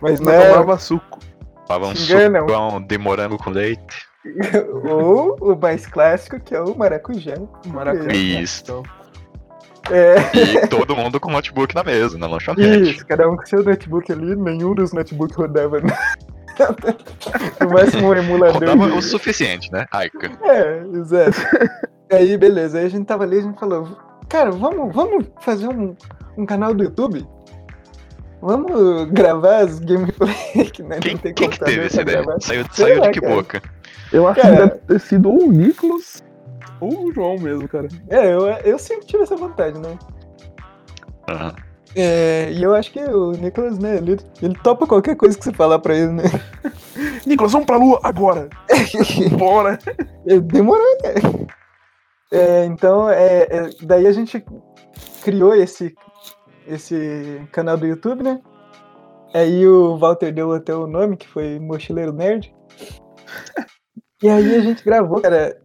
Mas 0.00 0.20
Não 0.20 0.32
não. 0.32 0.42
tomava 0.52 0.78
suco. 0.78 1.18
Tava 1.66 1.86
um 1.88 1.92
Engana. 1.92 2.40
sucão 2.40 2.80
de 2.82 2.98
morango 2.98 3.36
com 3.38 3.50
leite. 3.50 4.06
Ou 4.88 5.36
o 5.40 5.56
mais 5.60 5.86
clássico, 5.86 6.38
que 6.40 6.54
é 6.54 6.60
o 6.60 6.76
maracujá. 6.76 7.34
Maracujá. 7.66 8.12
Isso. 8.12 8.82
É, 9.90 10.14
E 10.62 10.66
todo 10.68 10.94
mundo 10.94 11.18
com 11.18 11.30
notebook 11.30 11.74
na 11.74 11.82
mesa, 11.82 12.16
na 12.16 12.26
lanchonete. 12.28 12.92
isso, 12.92 13.06
cada 13.06 13.28
um 13.28 13.36
com 13.36 13.44
seu 13.44 13.64
notebook 13.64 14.10
ali, 14.12 14.36
nenhum 14.36 14.74
dos 14.74 14.92
notebooks 14.92 15.36
rodava. 15.36 15.80
No 17.60 17.70
máximo 17.70 18.08
um 18.08 18.14
emulador. 18.14 18.54
Rodava 18.54 18.94
o 18.96 19.02
suficiente, 19.02 19.70
né? 19.72 19.86
Aika. 19.90 20.30
É, 20.42 20.82
exato. 20.98 21.36
aí, 22.10 22.36
beleza. 22.36 22.78
Aí 22.78 22.86
a 22.86 22.88
gente 22.90 23.04
tava 23.06 23.24
ali, 23.24 23.38
a 23.38 23.42
gente 23.42 23.58
falou, 23.58 23.88
cara, 24.28 24.50
vamos, 24.50 24.94
vamos 24.94 25.26
fazer 25.40 25.68
um, 25.68 25.94
um 26.36 26.46
canal 26.46 26.74
do 26.74 26.84
YouTube? 26.84 27.26
vamos 28.44 29.08
gravar 29.12 29.58
as 29.58 29.78
gameplay 29.78 30.34
que 30.72 30.82
né, 30.82 30.98
Quem, 30.98 31.12
não 31.14 31.20
tem 31.20 31.32
quem 31.32 31.48
que 31.48 31.60
teve 31.60 31.86
essa 31.86 32.02
ideia? 32.02 32.22
gravar. 32.22 32.40
Saiu, 32.40 32.64
Sei 32.72 32.86
saiu 32.86 33.00
lá, 33.00 33.06
de 33.06 33.12
que 33.12 33.20
cara. 33.20 33.34
boca? 33.36 33.62
Eu 34.12 34.26
acho 34.26 34.40
Cara- 34.40 34.54
que 34.56 34.62
deve 34.62 34.78
ter 34.80 35.00
sido 35.00 35.30
ou 35.30 35.44
o 35.44 35.52
Nicolas 35.52 36.24
ou 36.80 37.04
o 37.06 37.12
João 37.14 37.36
mesmo, 37.38 37.68
cara. 37.68 37.86
É, 38.08 38.26
eu, 38.34 38.40
eu 38.48 38.78
sempre 38.80 39.06
tive 39.06 39.22
essa 39.22 39.36
vontade, 39.36 39.78
né? 39.78 39.96
Aham. 41.30 41.54
É, 41.94 42.50
e 42.50 42.62
eu 42.62 42.74
acho 42.74 42.90
que 42.90 43.00
o 43.00 43.32
Nicolas, 43.32 43.78
né, 43.78 43.98
ele, 43.98 44.18
ele 44.40 44.58
topa 44.62 44.86
qualquer 44.86 45.14
coisa 45.14 45.36
que 45.36 45.44
você 45.44 45.52
falar 45.52 45.78
pra 45.78 45.94
ele, 45.94 46.12
né? 46.12 46.22
Nicolas, 47.26 47.52
vamos 47.52 47.66
pra 47.66 47.76
lua 47.76 48.00
agora! 48.02 48.48
Bora! 49.38 49.78
É, 50.26 50.40
Demorou, 50.40 50.98
cara. 51.02 51.20
É, 52.32 52.64
então, 52.64 53.10
é, 53.10 53.42
é, 53.42 53.70
daí 53.82 54.06
a 54.06 54.12
gente 54.12 54.42
criou 55.22 55.54
esse, 55.54 55.94
esse 56.66 57.46
canal 57.52 57.76
do 57.76 57.86
YouTube, 57.86 58.22
né? 58.22 58.40
Aí 59.34 59.66
o 59.66 59.98
Walter 59.98 60.32
deu 60.32 60.52
até 60.52 60.74
o 60.74 60.86
nome, 60.86 61.16
que 61.16 61.28
foi 61.28 61.58
Mochileiro 61.58 62.12
Nerd. 62.12 62.54
E 64.22 64.28
aí 64.28 64.54
a 64.54 64.60
gente 64.60 64.82
gravou, 64.82 65.20
cara, 65.20 65.60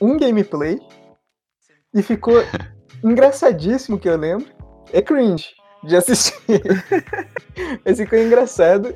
um 0.00 0.16
gameplay. 0.16 0.78
E 1.94 2.02
ficou 2.02 2.34
engraçadíssimo, 3.04 3.98
que 3.98 4.08
eu 4.08 4.16
lembro. 4.16 4.46
É 4.92 5.02
cringe 5.02 5.57
de 5.84 5.96
assistir. 5.96 6.34
Mas 7.84 7.98
ficou 7.98 8.18
engraçado. 8.18 8.94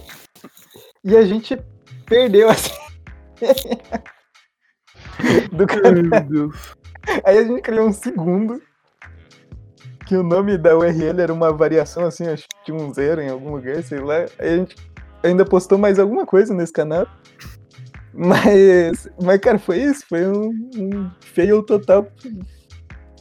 E 1.04 1.16
a 1.16 1.24
gente 1.24 1.60
perdeu 2.06 2.48
assim. 2.48 2.72
do 5.52 5.66
canal. 5.66 6.50
Aí 7.24 7.38
a 7.38 7.44
gente 7.44 7.62
criou 7.62 7.88
um 7.88 7.92
segundo. 7.92 8.60
Que 10.06 10.16
o 10.16 10.22
nome 10.22 10.58
da 10.58 10.76
URL 10.76 11.20
era 11.20 11.32
uma 11.32 11.52
variação 11.52 12.04
assim, 12.04 12.26
acho 12.26 12.42
que 12.42 12.64
tinha 12.64 12.76
um 12.76 12.92
zero 12.92 13.20
em 13.20 13.30
algum 13.30 13.52
lugar, 13.52 13.82
sei 13.82 14.00
lá. 14.00 14.26
Aí 14.38 14.54
a 14.54 14.56
gente 14.56 14.76
ainda 15.22 15.44
postou 15.44 15.78
mais 15.78 15.98
alguma 15.98 16.26
coisa 16.26 16.52
nesse 16.52 16.72
canal. 16.72 17.06
Mas, 18.12 19.08
mas 19.22 19.40
cara, 19.40 19.58
foi 19.58 19.78
isso. 19.78 20.04
Foi 20.08 20.26
um, 20.26 20.50
um 20.76 21.10
fail 21.20 21.62
total. 21.62 22.06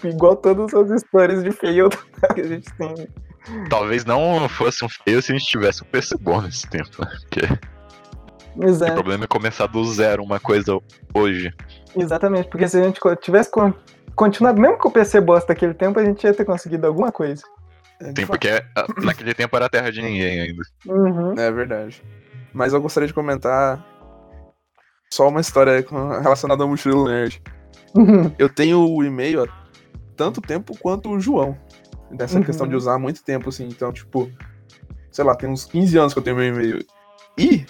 Igual 0.03 0.35
todas 0.35 0.73
as 0.73 0.89
histórias 0.89 1.43
de 1.43 1.51
fail 1.51 1.89
total 1.89 2.35
que 2.35 2.41
a 2.41 2.47
gente 2.47 2.73
tem. 2.75 3.07
Talvez 3.69 4.05
não 4.05 4.47
fosse 4.49 4.83
um 4.85 4.89
feio 4.89 5.21
se 5.21 5.31
a 5.31 5.37
gente 5.37 5.47
tivesse 5.47 5.83
um 5.83 5.87
PC 5.87 6.17
bom 6.19 6.41
nesse 6.41 6.67
tempo, 6.67 6.89
né? 7.03 7.11
Porque 7.21 7.41
o 8.55 8.65
Exato, 8.65 8.93
problema 8.93 9.23
é 9.23 9.27
começar 9.27 9.65
do 9.67 9.83
zero 9.85 10.23
uma 10.23 10.39
coisa 10.39 10.77
hoje. 11.13 11.53
exatamente. 11.95 12.49
Porque 12.49 12.67
se 12.67 12.77
a 12.79 12.83
gente 12.83 12.99
tivesse 13.21 13.49
con- 13.49 13.73
continuado, 14.15 14.59
mesmo 14.61 14.77
com 14.77 14.89
o 14.89 14.91
PC 14.91 15.21
bosta 15.21 15.53
daquele 15.53 15.73
tempo, 15.73 15.99
a 15.99 16.05
gente 16.05 16.23
ia 16.23 16.33
ter 16.33 16.45
conseguido 16.45 16.85
alguma 16.87 17.11
coisa. 17.11 17.43
É, 18.01 18.07
fato. 18.07 18.27
porque 18.27 18.49
naquele 19.03 19.33
tempo 19.33 19.55
era 19.55 19.69
terra 19.69 19.91
de 19.91 20.01
ninguém 20.01 20.41
ainda. 20.41 20.61
Uhum. 20.87 21.33
É 21.39 21.51
verdade. 21.51 22.01
Mas 22.53 22.73
eu 22.73 22.81
gostaria 22.81 23.07
de 23.07 23.13
comentar 23.13 23.83
só 25.09 25.27
uma 25.29 25.39
história 25.41 25.85
relacionada 26.21 26.63
ao 26.63 26.69
Mochilo 26.69 27.07
Nerd. 27.07 27.41
Uhum. 27.95 28.33
Eu 28.39 28.49
tenho 28.49 28.79
o 28.89 29.03
e-mail 29.03 29.43
há 29.43 29.47
tanto 30.15 30.41
tempo 30.41 30.77
quanto 30.77 31.09
o 31.11 31.19
João. 31.19 31.57
Nessa 32.17 32.37
Uhum. 32.37 32.43
questão 32.43 32.67
de 32.67 32.75
usar 32.75 32.95
há 32.95 32.99
muito 32.99 33.23
tempo, 33.23 33.49
assim. 33.49 33.67
Então, 33.67 33.91
tipo, 33.91 34.29
sei 35.11 35.23
lá, 35.23 35.35
tem 35.35 35.49
uns 35.49 35.65
15 35.65 35.97
anos 35.97 36.13
que 36.13 36.19
eu 36.19 36.23
tenho 36.23 36.35
meu 36.35 36.47
e-mail. 36.47 36.85
E 37.37 37.65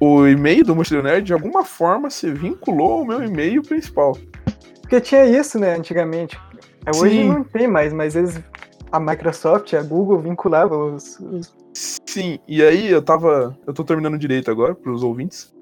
o 0.00 0.26
e-mail 0.26 0.64
do 0.64 0.74
Mochileiro 0.74 1.06
Nerd, 1.06 1.24
de 1.26 1.32
alguma 1.32 1.64
forma, 1.64 2.10
se 2.10 2.30
vinculou 2.30 2.92
ao 3.00 3.04
meu 3.04 3.22
e-mail 3.22 3.62
principal. 3.62 4.16
Porque 4.80 5.00
tinha 5.00 5.24
isso, 5.26 5.58
né, 5.58 5.76
antigamente. 5.76 6.38
É, 6.84 6.90
Hoje 6.90 7.14
Sim. 7.22 7.28
não 7.28 7.44
tem 7.44 7.68
mais, 7.68 7.92
mas 7.92 8.16
eles, 8.16 8.40
a 8.90 8.98
Microsoft, 8.98 9.72
a 9.74 9.82
Google 9.82 10.18
vinculavam 10.18 10.94
os. 10.96 11.18
os- 11.20 11.54
Sim, 11.74 12.38
e 12.46 12.62
aí 12.62 12.90
eu 12.90 13.00
tava. 13.00 13.56
Eu 13.66 13.72
tô 13.72 13.84
terminando 13.84 14.18
direito 14.18 14.50
agora, 14.50 14.74
pros 14.74 15.02
ouvintes. 15.02 15.54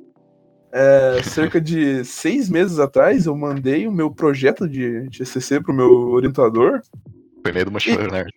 É, 0.73 1.21
cerca 1.23 1.61
de 1.61 2.05
seis 2.05 2.49
meses 2.49 2.79
atrás, 2.79 3.27
eu 3.27 3.37
mandei 3.37 3.87
o 3.87 3.93
meu 3.93 4.11
projeto 4.11 4.69
de 4.69 5.09
TCC 5.11 5.61
pro 5.61 5.75
meu 5.75 5.91
orientador. 6.11 6.81
Foi 7.43 7.53
meio 7.53 7.65
do 7.67 7.73
mochileiro 7.73 8.11
nerd. 8.11 8.31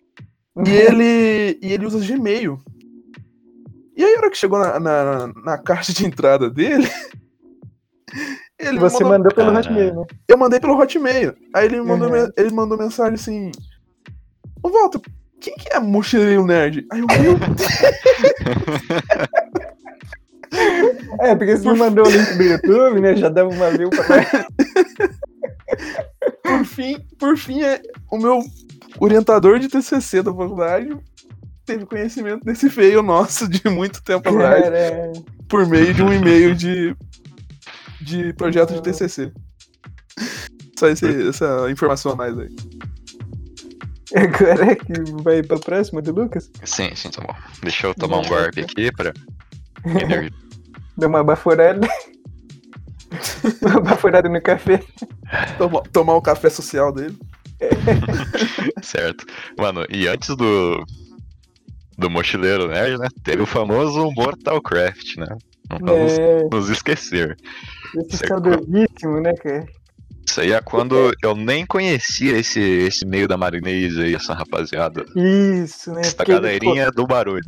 E 0.66 0.70
ele, 0.70 1.58
e 1.62 1.72
ele 1.72 1.86
usa 1.86 1.98
Gmail. 2.04 2.58
E 3.96 4.04
aí, 4.04 4.14
a 4.14 4.18
hora 4.18 4.30
que 4.30 4.36
chegou 4.38 4.58
na, 4.58 4.78
na, 4.80 5.26
na 5.44 5.58
caixa 5.58 5.92
de 5.92 6.04
entrada 6.06 6.48
dele, 6.50 6.88
ele 8.58 8.78
Você 8.78 9.02
mandou- 9.04 9.18
mandou 9.18 9.34
pelo 9.34 9.50
Ah. 9.50 9.58
Hotmail, 9.60 9.94
né? 9.94 10.04
eu 10.28 10.38
mandei 10.38 10.60
pelo 10.60 10.78
Hotmail. 10.80 11.34
Aí 11.54 11.66
ele 11.66 11.80
me 11.80 11.86
mandou, 11.86 12.10
Uhum. 12.10 12.28
ele 12.36 12.50
mandou 12.52 12.78
mensagem 12.78 13.14
assim: 13.14 13.50
Ô 14.62 14.68
Walter, 14.70 15.00
quem 15.40 15.54
que 15.56 15.72
é 15.72 15.78
mochileiro 15.80 16.46
nerd? 16.46 16.86
Aí 16.90 17.00
eu, 17.00 17.06
meu 17.20 17.38
É, 21.20 21.34
porque 21.34 21.56
você 21.56 21.70
me 21.72 21.78
mandou 21.78 22.06
o 22.06 22.10
link 22.10 22.36
do 22.36 22.42
YouTube, 22.42 23.00
né? 23.00 23.16
Já 23.16 23.28
dava 23.28 23.50
uma 23.50 23.70
view 23.70 23.90
pra 23.90 24.04
por 26.42 26.64
fim, 26.64 26.98
por 27.18 27.36
fim, 27.36 27.62
é, 27.62 27.80
o 28.10 28.18
meu 28.18 28.40
orientador 28.98 29.58
de 29.58 29.68
TCC 29.68 30.22
da 30.22 30.32
faculdade 30.32 30.96
teve 31.66 31.86
conhecimento 31.86 32.44
desse 32.44 32.68
feio 32.68 33.02
nosso 33.02 33.48
de 33.48 33.68
muito 33.70 34.02
tempo 34.02 34.28
atrás, 34.28 34.62
Cara, 34.64 34.78
é- 34.78 35.12
por 35.48 35.66
meio 35.66 35.94
de 35.94 36.02
um 36.02 36.12
e-mail 36.12 36.54
de, 36.54 36.94
de 38.00 38.32
projeto 38.34 38.74
de 38.74 38.82
TCC. 38.82 39.32
Só 40.78 40.88
esse- 40.88 41.28
essa 41.28 41.70
informação 41.70 42.12
a 42.12 42.16
mais 42.16 42.38
aí. 42.38 42.54
Agora 44.14 44.72
é 44.72 44.74
que 44.76 44.92
vai 45.22 45.42
pra 45.42 45.58
próxima 45.58 46.00
do 46.02 46.12
Lucas. 46.12 46.50
Sim, 46.64 46.94
sim, 46.94 47.10
tá 47.10 47.20
bom. 47.22 47.34
Deixa 47.62 47.86
eu 47.88 47.94
tomar 47.94 48.18
um 48.18 48.28
golpe 48.28 48.60
aqui 48.60 48.92
pra. 48.92 49.12
Dá 50.96 51.08
uma 51.08 51.24
baforada. 51.24 51.88
uma 53.62 53.80
baforada 53.80 54.28
no 54.28 54.40
café. 54.40 54.80
Toma- 55.58 55.82
tomar 55.92 56.14
o 56.14 56.22
café 56.22 56.48
social 56.50 56.92
dele. 56.92 57.18
certo. 58.82 59.24
Mano, 59.58 59.84
e 59.90 60.06
antes 60.08 60.34
do. 60.36 60.84
Do 61.96 62.10
mochileiro 62.10 62.66
nerd, 62.66 62.98
né? 62.98 63.06
Teve 63.22 63.42
o 63.42 63.46
famoso 63.46 64.10
Mortalcraft, 64.16 65.16
né? 65.16 65.26
Não 65.70 65.78
vamos 65.78 66.18
É, 66.18 66.42
nos 66.50 66.68
esquecer. 66.68 67.36
esse 67.96 68.26
saudosíssimo, 68.26 69.20
né, 69.20 69.32
cara? 69.34 69.64
Isso 70.28 70.40
aí 70.40 70.52
é 70.52 70.60
quando 70.60 71.12
eu 71.22 71.36
nem 71.36 71.64
conhecia 71.64 72.36
esse, 72.36 72.58
esse 72.60 73.06
meio 73.06 73.28
da 73.28 73.36
marinês 73.36 73.96
aí, 73.96 74.14
essa 74.14 74.34
rapaziada. 74.34 75.04
Isso, 75.14 75.92
né? 75.92 76.00
Essa 76.00 76.16
porque, 76.16 76.32
galerinha 76.32 76.90
do 76.90 77.06
barulho. 77.06 77.44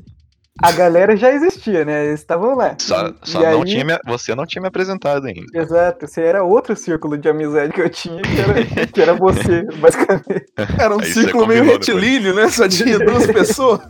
A 0.63 0.73
galera 0.73 1.17
já 1.17 1.31
existia, 1.33 1.85
né? 1.85 2.07
Eles 2.07 2.21
estavam 2.21 2.55
lá. 2.55 2.75
Só, 2.79 3.09
E- 3.09 3.15
só 3.25 3.41
e 3.41 3.47
não 3.53 3.63
aí- 3.63 3.69
tinha 3.69 3.85
me- 3.85 3.99
você 4.07 4.35
não 4.35 4.47
tinha 4.47 4.63
me 4.63 4.69
apresentado 4.69 5.27
ainda. 5.27 5.47
Exato, 5.55 6.07
você 6.07 6.23
era 6.23 6.43
outro 6.43 6.75
círculo 6.77 7.19
de 7.19 7.29
amizade 7.29 7.73
que 7.73 7.81
eu 7.83 7.91
tinha, 7.91 8.23
que 8.23 8.41
era, 8.41 8.87
que 8.87 9.01
era 9.03 9.15
você, 9.15 9.63
basicamente. 9.79 10.47
Era 10.79 10.97
um 10.97 11.01
Aí 11.01 11.13
círculo 11.13 11.47
meio 11.47 11.65
retilíneo, 11.65 12.35
né? 12.35 12.49
Só 12.49 12.67
tinha 12.69 12.99
duas 13.05 13.27
pessoas. 13.27 13.83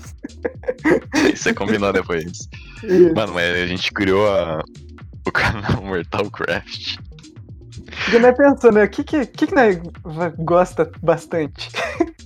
Aí 1.14 1.36
você 1.36 1.54
combinou 1.54 1.92
depois. 1.92 2.24
Isso. 2.82 3.14
Mano, 3.14 3.32
mas 3.34 3.54
a 3.54 3.66
gente 3.66 3.92
criou 3.92 4.28
a- 4.28 4.62
o 5.26 5.30
canal 5.32 5.82
Mortalcraft. 5.82 6.96
Porque 8.04 8.18
nós 8.18 8.36
pensamos, 8.36 8.74
né? 8.76 8.84
O 8.84 8.88
que, 8.88 9.02
que, 9.04 9.26
que, 9.26 9.46
que 9.46 9.54
nós 9.54 9.78
gosta 10.38 10.90
bastante? 11.02 11.70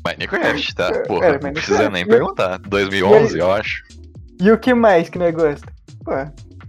Minecraft, 0.05 0.75
tá? 0.75 0.91
Porra, 1.07 1.27
É, 1.27 1.39
não 1.41 1.53
precisa 1.53 1.89
nem 1.91 2.03
E- 2.03 2.07
perguntar. 2.07 2.59
2011, 2.59 3.39
eu 3.39 3.53
acho. 3.53 3.83
E 4.41 4.51
o 4.51 4.59
que 4.59 4.73
mais 4.75 5.09
que 5.09 5.19
nós 5.19 5.35
gosta? 5.35 5.71
Pô, 6.05 6.13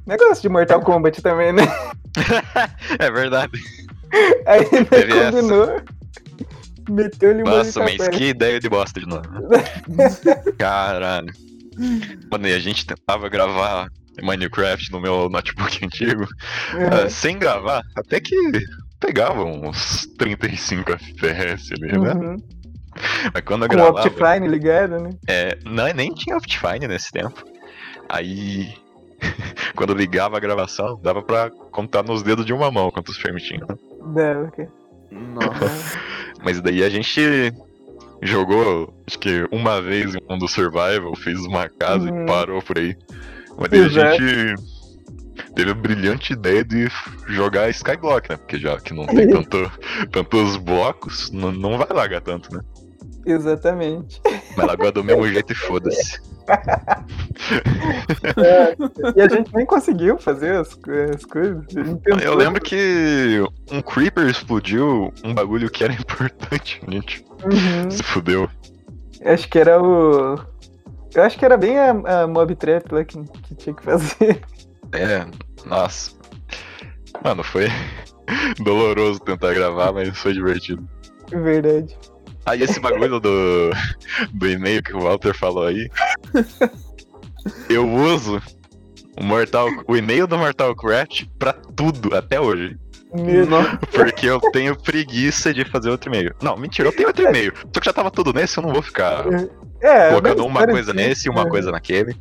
negócio 0.05 0.41
de 0.41 0.49
Mortal 0.49 0.81
Kombat 0.81 1.21
também, 1.21 1.53
né? 1.53 1.63
é 2.99 3.09
verdade. 3.09 3.57
Aí 4.45 4.67
nós 4.71 4.89
Teve 4.89 5.13
essa. 5.17 5.31
combinou, 5.31 5.81
meteu-lhe 6.89 7.43
Nossa, 7.43 7.79
mas 7.79 7.97
papel. 7.97 8.11
que 8.11 8.23
ideia 8.25 8.59
de 8.59 8.67
bosta 8.67 8.99
de 8.99 9.07
novo. 9.07 9.23
Caralho. 10.59 11.33
Mano, 12.29 12.47
e 12.47 12.53
a 12.53 12.59
gente 12.59 12.85
tentava 12.85 13.29
gravar 13.29 13.87
Minecraft 14.21 14.91
no 14.91 14.99
meu 14.99 15.29
notebook 15.29 15.79
antigo, 15.85 16.27
ah, 16.91 17.09
sem 17.09 17.39
gravar, 17.39 17.81
até 17.95 18.19
que 18.19 18.35
pegava 18.99 19.43
uns 19.45 20.05
35 20.17 20.91
FPS 20.91 21.73
ali, 21.73 21.97
né? 21.97 22.13
Uhum. 22.13 22.35
Mas 23.33 23.43
quando 23.45 23.63
eu 23.63 23.69
Com 23.69 23.75
o 23.75 23.77
gravava, 23.77 24.07
Optifine 24.07 24.47
ligado, 24.49 24.99
né? 24.99 25.09
é, 25.27 25.57
não, 25.65 25.87
nem 25.93 26.13
tinha 26.13 26.35
Optifine 26.35 26.87
nesse 26.87 27.09
tempo. 27.11 27.41
Aí, 28.13 28.73
quando 29.75 29.93
ligava 29.93 30.35
a 30.37 30.39
gravação, 30.39 30.99
dava 31.01 31.21
pra 31.21 31.49
contar 31.71 32.03
nos 32.03 32.21
dedos 32.23 32.45
de 32.45 32.51
uma 32.53 32.69
mão 32.69 32.91
quantos 32.91 33.17
frames 33.17 33.43
tinha. 33.43 33.61
né? 33.61 33.75
Dava, 34.13 34.43
ok. 34.47 34.67
Nossa. 35.11 35.99
Mas 36.43 36.59
daí 36.59 36.83
a 36.83 36.89
gente 36.89 37.53
jogou, 38.21 38.93
acho 39.07 39.17
que 39.19 39.47
uma 39.51 39.81
vez 39.81 40.13
em 40.15 40.19
um 40.29 40.37
do 40.37 40.47
Survival, 40.47 41.15
fez 41.15 41.39
uma 41.39 41.69
casa 41.69 42.09
Uhum. 42.09 42.23
e 42.23 42.25
parou 42.25 42.61
por 42.61 42.77
aí. 42.77 42.95
Mas 43.57 43.69
daí 43.69 43.79
Exato. 43.81 44.07
a 44.07 44.11
gente 44.17 44.55
teve 45.55 45.71
a 45.71 45.75
brilhante 45.75 46.33
ideia 46.33 46.63
de 46.63 46.87
jogar 47.27 47.69
Skyblock, 47.69 48.29
né? 48.29 48.37
Porque 48.37 48.57
já 48.57 48.79
que 48.79 48.93
não 48.93 49.05
tem 49.05 49.27
tanto, 49.29 49.71
tantos 50.11 50.57
blocos, 50.57 51.29
não, 51.31 51.51
não 51.51 51.77
vai 51.77 51.87
lagar 51.89 52.21
tanto, 52.21 52.53
né? 52.55 52.61
Exatamente. 53.25 54.19
Mas 54.57 54.65
lagou 54.65 54.91
do 54.91 55.03
mesmo 55.03 55.27
jeito 55.27 55.51
e 55.53 55.55
foda-se. 55.55 56.19
É, 58.37 58.75
e 59.15 59.21
a 59.21 59.27
gente 59.27 59.53
nem 59.53 59.65
conseguiu 59.65 60.17
fazer 60.17 60.55
as, 60.55 60.77
as 61.13 61.25
coisas. 61.25 61.63
Eu 62.23 62.35
lembro 62.35 62.61
que 62.61 63.41
um 63.71 63.81
Creeper 63.81 64.27
explodiu 64.27 65.13
um 65.23 65.33
bagulho 65.33 65.69
que 65.69 65.83
era 65.83 65.93
importante, 65.99 66.81
gente. 66.87 67.25
Uhum. 67.43 67.91
Se 67.91 68.03
fudeu. 68.03 68.49
Acho 69.23 69.49
que 69.49 69.59
era 69.59 69.81
o. 69.81 70.35
Eu 71.13 71.23
acho 71.23 71.37
que 71.37 71.45
era 71.45 71.57
bem 71.57 71.77
a, 71.77 72.21
a 72.23 72.27
Mob 72.27 72.55
Trap 72.55 72.91
lá 72.91 73.03
que, 73.03 73.21
que 73.43 73.55
tinha 73.55 73.75
que 73.75 73.83
fazer. 73.83 74.41
É, 74.93 75.25
nossa. 75.65 76.11
Mano, 77.23 77.43
foi 77.43 77.67
doloroso 78.63 79.19
tentar 79.19 79.53
gravar, 79.53 79.91
mas 79.91 80.17
foi 80.17 80.33
divertido. 80.33 80.87
Verdade. 81.29 81.97
Aí 82.45 82.63
esse 82.63 82.79
bagulho 82.79 83.19
do, 83.19 83.69
do 84.33 84.47
e-mail 84.49 84.81
que 84.83 84.93
o 84.95 85.01
Walter 85.01 85.33
falou 85.33 85.65
aí. 85.67 85.89
Eu 87.69 87.87
uso 87.89 88.41
o 89.17 89.23
Mortal, 89.23 89.67
o 89.87 89.95
e-mail 89.95 90.25
do 90.27 90.37
Mortal 90.37 90.75
Kombat 90.75 91.29
pra 91.37 91.53
tudo 91.53 92.15
até 92.15 92.39
hoje. 92.39 92.77
Nossa, 93.47 93.77
Porque 93.91 94.25
eu 94.25 94.39
tenho 94.51 94.75
preguiça 94.75 95.53
de 95.53 95.65
fazer 95.65 95.89
outro 95.89 96.09
e-mail. 96.09 96.33
Não, 96.41 96.55
mentira, 96.55 96.87
eu 96.87 96.93
tenho 96.95 97.09
outro 97.09 97.27
e-mail. 97.27 97.53
Só 97.73 97.79
que 97.79 97.85
já 97.85 97.93
tava 97.93 98.09
tudo 98.09 98.31
nesse, 98.33 98.57
eu 98.57 98.63
não 98.63 98.71
vou 98.71 98.81
ficar 98.81 99.25
É, 99.81 100.09
colocando 100.09 100.37
mas 100.49 100.63
uma 100.63 100.65
coisa 100.67 100.93
nesse 100.93 101.27
e 101.27 101.29
uma 101.31 101.41
é, 101.41 101.49
coisa 101.49 101.71
naquele. 101.71 102.15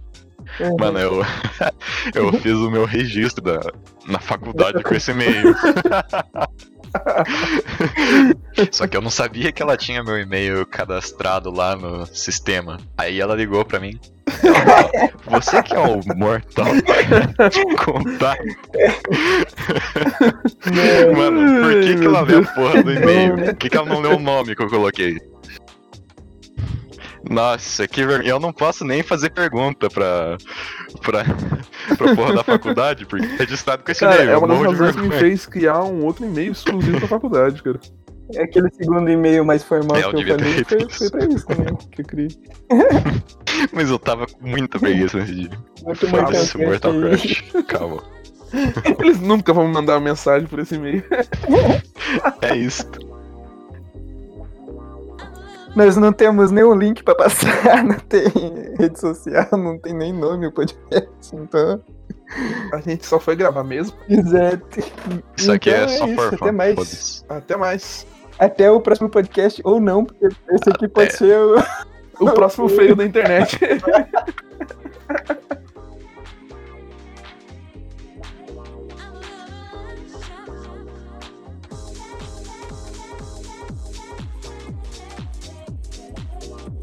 é. 0.59 0.69
Mano, 0.79 0.99
eu, 0.99 1.23
eu 2.15 2.33
fiz 2.41 2.55
o 2.55 2.71
meu 2.71 2.85
registro 2.85 3.43
da, 3.45 3.61
na 4.07 4.19
faculdade 4.19 4.83
com 4.83 4.95
esse 4.95 5.13
e-mail. 5.13 5.55
Só 8.70 8.87
que 8.87 8.96
eu 8.96 9.00
não 9.00 9.11
sabia 9.11 9.53
que 9.53 9.62
ela 9.62 9.76
tinha 9.76 10.03
meu 10.03 10.18
e-mail 10.18 10.66
cadastrado 10.66 11.50
lá 11.50 11.76
no 11.76 12.07
sistema. 12.07 12.79
Aí 12.96 13.20
ela 13.20 13.35
ligou 13.35 13.64
pra 13.64 13.81
mim. 13.81 13.98
Falou, 15.22 15.40
Você 15.40 15.62
que 15.62 15.74
é 15.74 15.79
o 15.79 16.00
mortal 16.16 16.66
de 17.50 17.76
contato. 17.76 18.42
Mano, 21.16 21.62
por 21.62 21.81
que, 21.81 21.96
que 21.96 22.07
ela 22.07 22.20
leu 22.20 22.40
a 22.40 22.46
porra 22.46 22.83
do 22.83 22.92
e-mail? 22.92 23.35
Por 23.37 23.55
que, 23.55 23.68
que 23.68 23.76
ela 23.76 23.87
não 23.87 24.00
leu 24.00 24.16
o 24.16 24.20
nome 24.20 24.55
que 24.55 24.62
eu 24.62 24.68
coloquei? 24.68 25.18
Nossa, 27.29 27.87
que 27.87 28.05
vergonha. 28.05 28.31
Eu 28.31 28.41
não 28.41 28.53
posso 28.53 28.85
nem 28.85 29.03
fazer 29.03 29.31
pergunta 29.31 29.91
pra, 29.91 30.39
pra, 31.03 31.25
pra 31.97 32.15
porra 32.15 32.35
da 32.35 32.45
faculdade, 32.45 33.05
porque 33.07 33.27
é 33.27 33.37
registrado 33.37 33.83
com 33.85 33.91
esse 33.91 34.01
cara, 34.01 34.23
e-mail. 34.23 34.31
é 34.31 34.39
uma 34.39 34.49
das 34.49 34.61
razões 34.61 34.97
que 34.97 35.03
me 35.03 35.19
fez 35.19 35.47
criar 35.47 35.83
um 35.85 36.05
outro 36.05 36.25
e-mail 36.25 36.53
exclusivo 36.53 36.99
pra 36.99 37.09
faculdade, 37.09 37.63
cara. 37.63 37.79
É 38.35 38.45
aquele 38.45 38.71
segundo 38.71 39.11
e-mail 39.11 39.45
mais 39.45 39.65
formal 39.65 39.97
É, 39.97 40.05
eu 40.05 40.11
que 40.11 40.31
eu 40.31 40.39
falei. 40.39 40.65
Foi, 40.65 40.79
isso. 40.79 40.99
foi 40.99 41.11
pra 41.11 41.25
isso 41.27 41.47
também 41.47 41.77
que 41.91 42.01
eu 42.01 42.07
criei. 42.07 42.29
Mas 43.73 43.91
eu 43.91 43.99
tava 43.99 44.27
com 44.27 44.47
muita 44.47 44.79
preguiça 44.79 45.19
nesse 45.19 45.35
dia. 45.35 45.51
Muito 45.83 46.07
Kombat 46.07 46.59
Mortal. 46.59 46.93
Kombat. 46.93 47.53
Calma. 47.67 48.03
Eles 49.01 49.21
nunca 49.21 49.53
vão 49.53 49.67
me 49.67 49.75
mandar 49.75 49.95
uma 49.95 50.01
mensagem 50.01 50.47
por 50.47 50.59
esse 50.61 50.77
e-mail. 50.77 51.05
É 52.43 52.57
isso. 52.57 52.85
Nós 55.75 55.97
não 55.97 56.13
temos 56.13 56.51
nenhum 56.51 56.75
link 56.75 57.03
pra 57.03 57.15
passar, 57.15 57.85
não 57.85 57.99
tem 57.99 58.25
rede 58.79 58.99
social, 58.99 59.49
não 59.53 59.79
tem 59.79 59.95
nem 59.95 60.13
nome 60.13 60.47
o 60.47 60.53
podcast, 60.53 61.09
então. 61.33 61.83
A 62.73 62.81
gente 62.81 63.05
só 63.07 63.19
foi 63.19 63.35
gravar 63.35 63.65
mesmo. 63.65 63.97
Exato. 64.09 64.81
Isso 65.37 65.51
aqui 65.51 65.71
é 65.71 65.85
Então 65.85 65.99
só 65.99 66.07
isso, 66.07 66.17
por 66.17 66.35
Até 66.35 66.53
mais. 66.53 67.25
Até 67.29 67.57
mais. 67.57 68.07
Até 68.39 68.71
o 68.71 68.81
próximo 68.81 69.11
podcast, 69.11 69.61
ou 69.65 69.81
não, 69.81 70.05
porque 70.05 70.27
esse 70.27 70.71
aqui 70.71 70.89
pode 70.89 71.13
ser 71.15 71.37
o. 71.37 71.57
O 72.21 72.31
próximo 72.33 72.69
feio 72.71 72.95
da 72.95 73.05
internet. 73.05 73.59